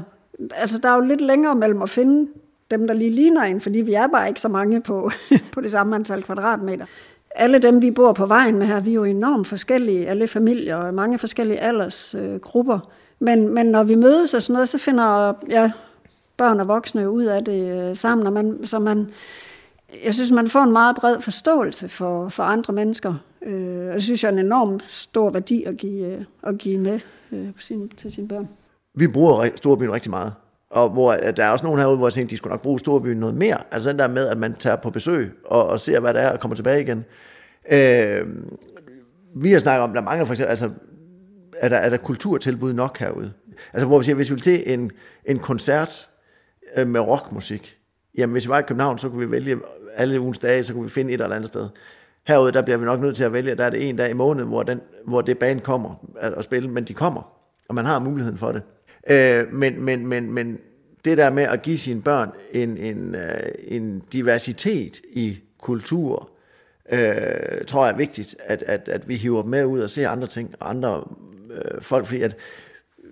[0.55, 2.31] altså der er jo lidt længere mellem at finde
[2.71, 5.11] dem, der lige ligner en, fordi vi er bare ikke så mange på,
[5.53, 6.87] på det samme antal kvadratmeter.
[7.31, 10.77] Alle dem, vi bor på vejen med her, vi er jo enormt forskellige, alle familier
[10.77, 12.75] og mange forskellige aldersgrupper.
[12.75, 12.81] Øh,
[13.21, 15.71] men, men når vi mødes og sådan noget, så finder ja,
[16.37, 19.11] børn og voksne ud af det øh, sammen, og man, så man,
[20.05, 23.15] jeg synes, man får en meget bred forståelse for, for andre mennesker.
[23.47, 26.79] Øh, og det synes jeg er en enorm stor værdi at give, øh, at give
[26.79, 27.01] med
[27.33, 28.49] øh, sin, til sine børn.
[28.95, 30.33] Vi bruger storbyen rigtig meget.
[30.71, 33.17] Og hvor der er også nogen herude, hvor jeg tænkte, de skulle nok bruge storbyen
[33.17, 33.59] noget mere.
[33.71, 36.33] Altså den der med, at man tager på besøg og, og ser, hvad der er,
[36.33, 37.05] og kommer tilbage igen.
[37.73, 38.27] Øh,
[39.35, 40.71] vi har snakket om, der mangler for eksempel, altså,
[41.61, 43.33] er der, er der kulturtilbud nok herude?
[43.73, 44.91] Altså hvor vi siger, hvis vi vil til en,
[45.25, 46.09] en koncert
[46.77, 47.79] øh, med rockmusik,
[48.19, 49.59] jamen hvis vi var i København, så kunne vi vælge
[49.95, 51.69] alle ugens dage, så kunne vi finde et eller andet sted.
[52.27, 54.13] Herude, der bliver vi nok nødt til at vælge, der er det en dag i
[54.13, 57.33] måneden, hvor, den, hvor det band kommer at spille, men de kommer,
[57.69, 58.63] og man har muligheden for det.
[59.11, 60.59] Øh, men, men, men, men
[61.05, 63.31] det der med at give sine børn en, en, øh,
[63.69, 66.31] en diversitet i kultur,
[66.93, 70.09] øh, tror jeg er vigtigt, at, at, at vi hiver dem med ud og ser
[70.09, 71.05] andre ting og andre
[71.51, 72.37] øh, folk, fordi at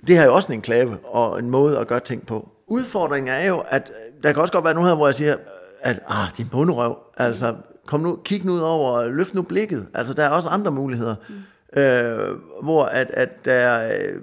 [0.06, 2.48] det har jo også en enklave og en måde at gøre ting på.
[2.66, 5.36] Udfordringen er jo, at der kan også godt være nogen her, hvor jeg siger,
[5.80, 10.12] at ah, din bunderøv, altså kom nu, kig nu ud over, løft nu blikket, altså
[10.12, 11.80] der er også andre muligheder, mm.
[11.80, 14.20] øh, hvor at, at der, øh,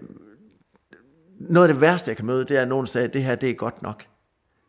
[1.39, 3.35] noget af det værste, jeg kan møde, det er, at nogen sagde, at det her,
[3.35, 4.05] det er godt nok.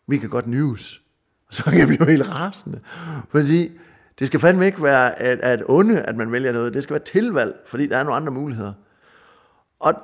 [0.08, 1.02] Vi kan godt news.
[1.48, 2.80] Og så kan jeg blive helt rasende.
[3.28, 3.70] Fordi
[4.18, 6.74] det skal fandme ikke være at, at onde, at man vælger noget.
[6.74, 8.72] Det skal være tilvalg, fordi der er nogle andre muligheder.
[9.80, 9.94] Og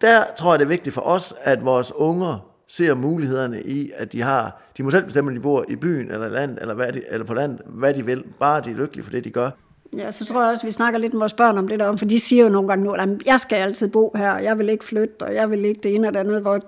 [0.00, 4.12] der tror jeg, det er vigtigt for os, at vores unger ser mulighederne i, at
[4.12, 6.92] de har, de må selv bestemme, om de bor i byen eller land, eller, hvad
[6.92, 9.50] de, eller på land, hvad de vil, bare de er lykkelige for det, de gør.
[9.96, 11.96] Ja, så tror jeg også, at vi snakker lidt med vores børn om det der,
[11.96, 14.58] for de siger jo nogle gange nu, at jeg skal altid bo her, og jeg
[14.58, 16.60] vil ikke flytte, og jeg vil ikke det ene og det andet, hvor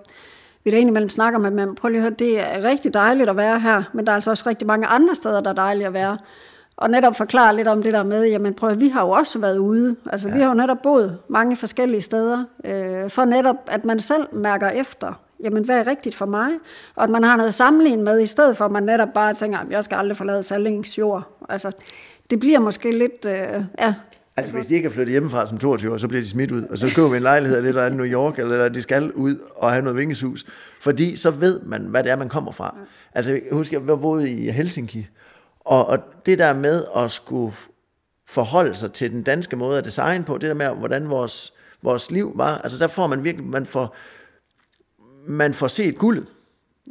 [0.64, 3.36] vi da indimellem snakker med dem, prøv lige at høre, det er rigtig dejligt at
[3.36, 5.92] være her, men der er altså også rigtig mange andre steder, der er dejligt at
[5.92, 6.18] være.
[6.76, 9.38] Og netop forklare lidt om det der med, jamen prøv at, vi har jo også
[9.38, 10.34] været ude, altså ja.
[10.34, 14.68] vi har jo netop boet mange forskellige steder, øh, for netop, at man selv mærker
[14.68, 16.48] efter, jamen hvad er rigtigt for mig?
[16.96, 19.58] Og at man har noget sammenlignet med, i stedet for at man netop bare tænker,
[19.70, 21.38] jeg skal aldrig forlade Sallings jord.
[21.48, 21.72] Altså,
[22.30, 23.94] det bliver måske lidt, øh, ja.
[24.36, 26.62] Altså hvis de ikke er flyttet hjemmefra som 22 år, så bliver de smidt ud,
[26.62, 29.70] og så køber vi en lejlighed eller andet New York, eller de skal ud og
[29.70, 30.46] have noget vingeshus.
[30.80, 32.76] Fordi så ved man, hvad det er, man kommer fra.
[33.14, 35.06] Altså jeg husker, jeg boede i Helsinki,
[35.66, 37.54] og, og det der med at skulle
[38.26, 41.52] forholde sig til den danske måde at designe på, det der med, hvordan vores,
[41.82, 43.96] vores liv var, altså der får man virkelig, man får,
[45.26, 46.26] man får set guldet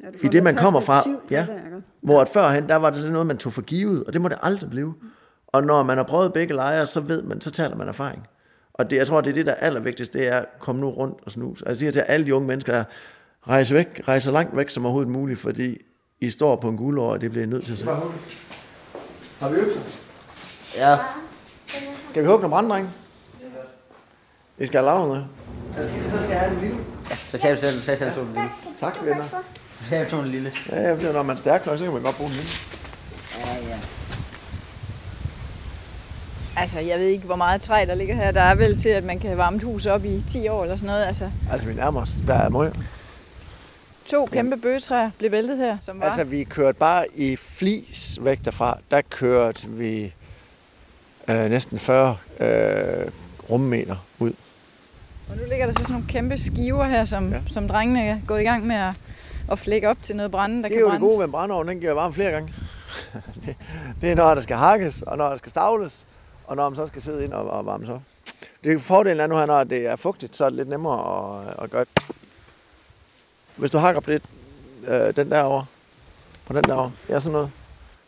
[0.03, 1.09] ja, i det, man kommer fra.
[1.31, 4.21] Ja, det, hvor at førhen, der var det noget, man tog for givet, og det
[4.21, 4.93] må det aldrig blive.
[5.47, 8.27] Og når man har prøvet begge lejre, så ved man, så taler man erfaring.
[8.73, 10.89] Og det, jeg tror, det er det, der er allervigtigste, det er at komme nu
[10.89, 11.61] rundt og snus.
[11.61, 12.83] Altså, jeg siger til alle de unge mennesker, der
[13.47, 15.77] rejse væk, rejse så langt væk som overhovedet muligt, fordi
[16.21, 17.87] I står på en guldår, og det bliver I nødt til at se.
[19.39, 19.79] Har vi økser?
[20.75, 20.97] Ja.
[22.09, 22.89] Skal vi hugge nogle branddrenge?
[24.57, 25.27] Vi skal have lavet noget.
[26.11, 26.77] Så skal jeg have en lille.
[27.31, 28.49] Så sagde du selv, så sagde du en lille.
[28.79, 29.23] Tak, venner.
[29.83, 30.51] Så sagde du en lille.
[30.71, 32.37] Ja, ja, det er, når man er stærk nok, så kan man godt bruge den
[32.37, 32.51] lille.
[33.39, 33.77] Ja, ja.
[36.57, 38.31] Altså, jeg ved ikke, hvor meget træ, der ligger her.
[38.31, 40.75] Der er vel til, at man kan have varmet hus op i 10 år eller
[40.75, 41.05] sådan noget.
[41.05, 42.09] Altså, Altså, vi nærmer os.
[42.27, 42.71] Der er møg.
[44.05, 46.05] To kæmpe bøgetræer blev væltet her, som var.
[46.05, 48.77] Altså, vi kørte bare i flis væk derfra.
[48.91, 50.13] Der kørte vi
[51.27, 52.47] øh, næsten 40 øh,
[53.49, 54.33] rummeter ud.
[55.29, 57.41] Og nu ligger der så sådan nogle kæmpe skiver her, som, ja.
[57.47, 58.97] som drengene er gået i gang med at,
[59.51, 61.09] at flække op til noget brænde, der Det er kan jo det brændes.
[61.09, 62.53] gode ved en brændeovn, den giver varme flere gange.
[63.45, 63.55] det,
[64.01, 66.07] det er når der skal hakkes, og når der skal stavles,
[66.47, 68.01] og når man så skal sidde ind og, og varmes op.
[68.63, 71.41] Det er fordelen er nu her, når det er fugtigt, så er det lidt nemmere
[71.47, 72.15] at, at gøre det.
[73.55, 74.21] Hvis du hakker på det,
[74.87, 75.65] øh, den derovre,
[76.45, 77.51] på den derovre, ja sådan noget,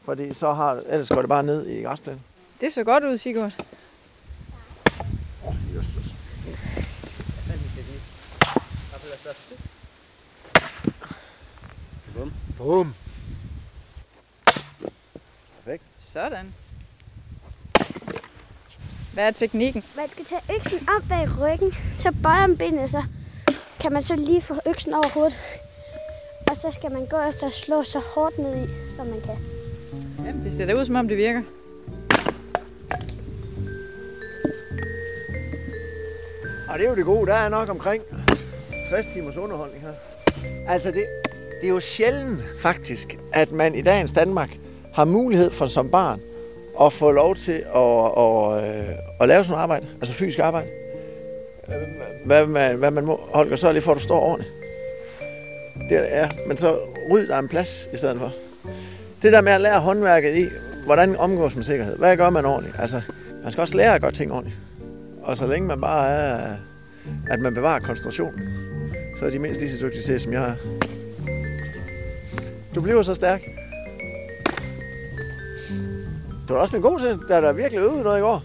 [0.05, 2.21] fordi så har, ellers går det bare ned i græsplænen.
[2.61, 3.53] Det så godt ud, Sigurd.
[12.15, 12.31] Bum.
[12.57, 12.93] Bum.
[15.55, 15.83] Perfekt.
[15.99, 16.53] Sådan.
[19.13, 19.83] Hvad er teknikken?
[19.95, 23.03] Man skal tage øksen op bag ryggen, så bøjer man benet, så
[23.79, 25.37] kan man så lige få øksen over hovedet.
[26.49, 29.35] Og så skal man gå efter at slå så hårdt ned i, som man kan.
[30.25, 31.41] Jamen, det ser da ud, som om det virker.
[36.69, 38.03] Og det er jo det gode, der er nok omkring
[38.89, 39.93] 60 timers underholdning her.
[40.67, 41.05] Altså det,
[41.61, 44.57] det er jo sjældent faktisk, at man i dagens Danmark
[44.93, 46.21] har mulighed for som barn
[46.81, 50.67] at få lov til at, at, at, at lave sådan noget arbejde, altså fysisk arbejde.
[52.25, 54.53] Hvad man, hvad man må, Holger, så lige for, at du står ordentligt.
[55.89, 56.79] Det er, men så
[57.11, 58.31] ryd dig en plads i stedet for.
[59.21, 60.45] Det der med at lære håndværket i,
[60.85, 62.79] hvordan omgås man sikkerhed, hvad gør man ordentligt?
[62.79, 63.01] Altså,
[63.43, 64.59] man skal også lære at gøre ting ordentligt.
[65.23, 66.55] Og så længe man bare er,
[67.29, 68.39] at man bevarer koncentrationen,
[69.19, 70.55] så er de mindst lige så dygtige til, som jeg er.
[72.75, 73.41] Du bliver så stærk.
[76.49, 78.43] Du er også blevet god til, da der virkelig øvede noget i går.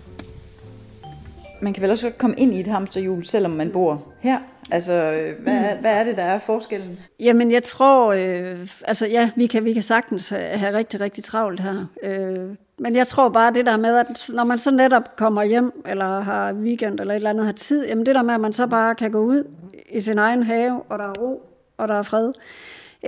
[1.63, 4.39] Man kan vel også komme ind i et hamsterhjul, selvom man bor her.
[4.71, 4.93] Altså,
[5.39, 6.99] hvad, er, hvad er det, der er forskellen?
[7.21, 11.61] Jamen, jeg tror, øh, altså ja, vi kan, vi kan sagtens have rigtig, rigtig travlt
[11.61, 11.87] her.
[12.03, 15.83] Øh, men jeg tror bare det der med, at når man så netop kommer hjem,
[15.87, 18.53] eller har weekend, eller et eller andet, har tid, jamen det der med, at man
[18.53, 19.45] så bare kan gå ud
[19.91, 21.43] i sin egen have, og der er ro,
[21.79, 22.33] og der er fred,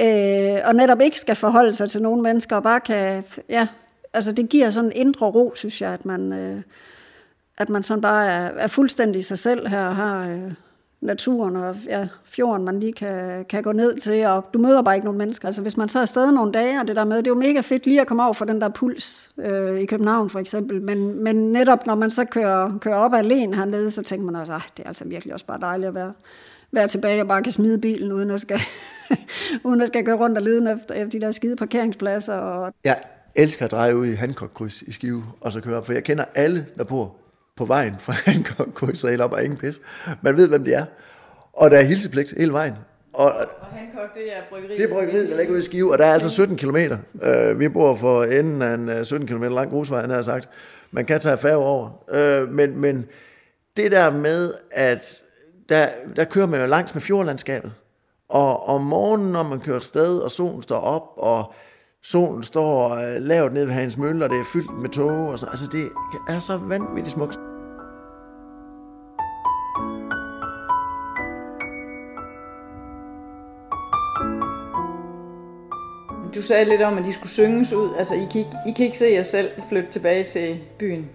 [0.00, 3.66] øh, og netop ikke skal forholde sig til nogle mennesker, og bare kan, ja,
[4.12, 6.60] altså det giver sådan en indre ro, synes jeg, at man, øh,
[7.58, 10.52] at man sådan bare er, er fuldstændig sig selv her, og har øh,
[11.04, 14.94] naturen og ja, fjorden, man lige kan, kan gå ned til, og du møder bare
[14.94, 15.48] ikke nogen mennesker.
[15.48, 17.38] Altså hvis man så er afsted nogle dage, og det der med, det er jo
[17.38, 20.82] mega fedt lige at komme over for den der puls øh, i København for eksempel,
[20.82, 24.52] men, men netop når man så kører, kører op alene hernede, så tænker man også,
[24.52, 26.12] at det er altså virkelig også bare dejligt at være,
[26.72, 28.60] være tilbage og bare kan smide bilen, uden at skal,
[29.64, 32.34] uden at skal køre rundt og lede efter, efter de der skide parkeringspladser.
[32.34, 32.72] Og...
[32.84, 33.02] Jeg
[33.34, 36.24] elsker at dreje ud i Hancock-kryds i Skive, og så køre op, for jeg kender
[36.34, 37.16] alle, der bor
[37.56, 39.80] på vejen fra Hancock-kryds og helt op og ingen pis.
[40.22, 40.84] Man ved, hvem de er.
[41.52, 42.74] Og der er hilsepligt hele vejen.
[43.12, 44.78] Og, Og Hancock, det er bryggeriet.
[44.78, 46.76] det er bryggeriet, der ligger ude i Skive, og der er altså 17 km.
[47.14, 50.48] Uh, vi bor for enden af en uh, 17 km lang grusvej, han har sagt.
[50.90, 51.90] Man kan tage færge over.
[52.14, 53.06] Uh, men, men
[53.76, 55.22] det der med, at
[55.68, 57.72] der, der kører man jo langs med fjordlandskabet.
[58.28, 61.54] Og om morgenen, når man kører sted, og solen står op, og
[62.04, 65.38] solen står øh, lavt nede ved hans mølle, og det er fyldt med tog, og
[65.38, 65.88] så, altså det
[66.28, 67.38] er så vanvittigt smukt.
[76.34, 77.94] Du sagde lidt om, at de skulle synges ud.
[77.98, 81.10] Altså, I kan, ikke, I kan ikke se jer selv flytte tilbage til byen.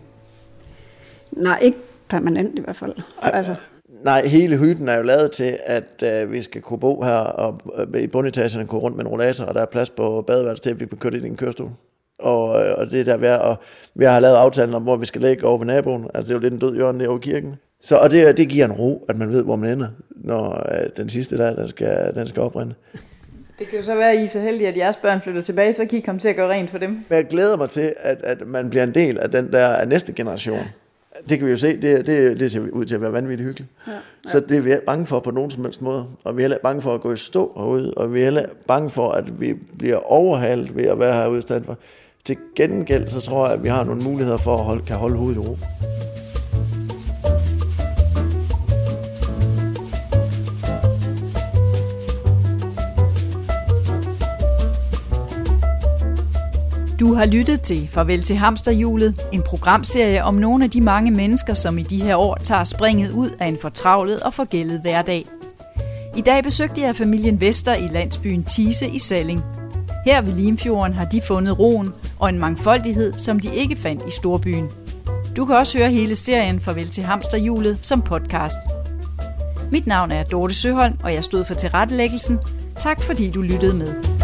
[1.32, 1.78] Nej, ikke
[2.08, 2.96] permanent i hvert fald.
[3.22, 3.56] Altså,
[4.04, 7.62] Nej, hele hytten er jo lavet til, at øh, vi skal kunne bo her, og
[7.94, 10.70] øh, i bundetagen kunne rundt med en rollator, og der er plads på badeværelset til,
[10.70, 11.72] at kan køre ind i en kørestol.
[12.20, 13.56] Og, øh, og det er der, vi er, og
[13.96, 16.10] vi har lavet aftalen om, hvor vi skal ligge over ved naboen.
[16.14, 17.56] Altså, det er jo lidt en død hjørne over kirken.
[17.82, 20.90] Så, og det, det giver en ro, at man ved, hvor man ender, når øh,
[20.98, 22.74] den sidste dag, den skal, den skal oprinde.
[23.60, 25.74] Det kan jo så være, at I er så heldige, at jeres børn flytter tilbage,
[25.74, 26.90] så kan I komme til at gøre rent for dem.
[26.90, 29.88] Men jeg glæder mig til, at, at man bliver en del af den der af
[29.88, 30.60] næste generation.
[31.30, 33.72] Det kan vi jo se, det, det, det ser ud til at være vanvittigt hyggeligt.
[33.88, 33.92] Ja.
[34.28, 36.06] Så det er vi bange for på nogen som helst måde.
[36.24, 38.46] Og vi er heller bange for at gå i stå herude, og vi er heller
[38.68, 41.78] bange for, at vi bliver overhalet ved at være herude i stedet for.
[42.26, 45.16] Til gengæld, så tror jeg, at vi har nogle muligheder for at holde, kan holde
[45.16, 45.58] hovedet i ro.
[57.00, 61.54] Du har lyttet til Farvel til Hamsterhjulet, en programserie om nogle af de mange mennesker,
[61.54, 65.26] som i de her år tager springet ud af en fortravlet og forgældet hverdag.
[66.18, 69.44] I dag besøgte jeg familien Vester i landsbyen Tise i Salling.
[70.06, 74.12] Her ved Limfjorden har de fundet roen og en mangfoldighed, som de ikke fandt i
[74.12, 74.70] storbyen.
[75.36, 78.58] Du kan også høre hele serien Farvel til Hamsterhjulet som podcast.
[79.72, 82.40] Mit navn er Dorte Søholm, og jeg stod for tilrettelæggelsen.
[82.80, 84.19] Tak fordi du lyttede med.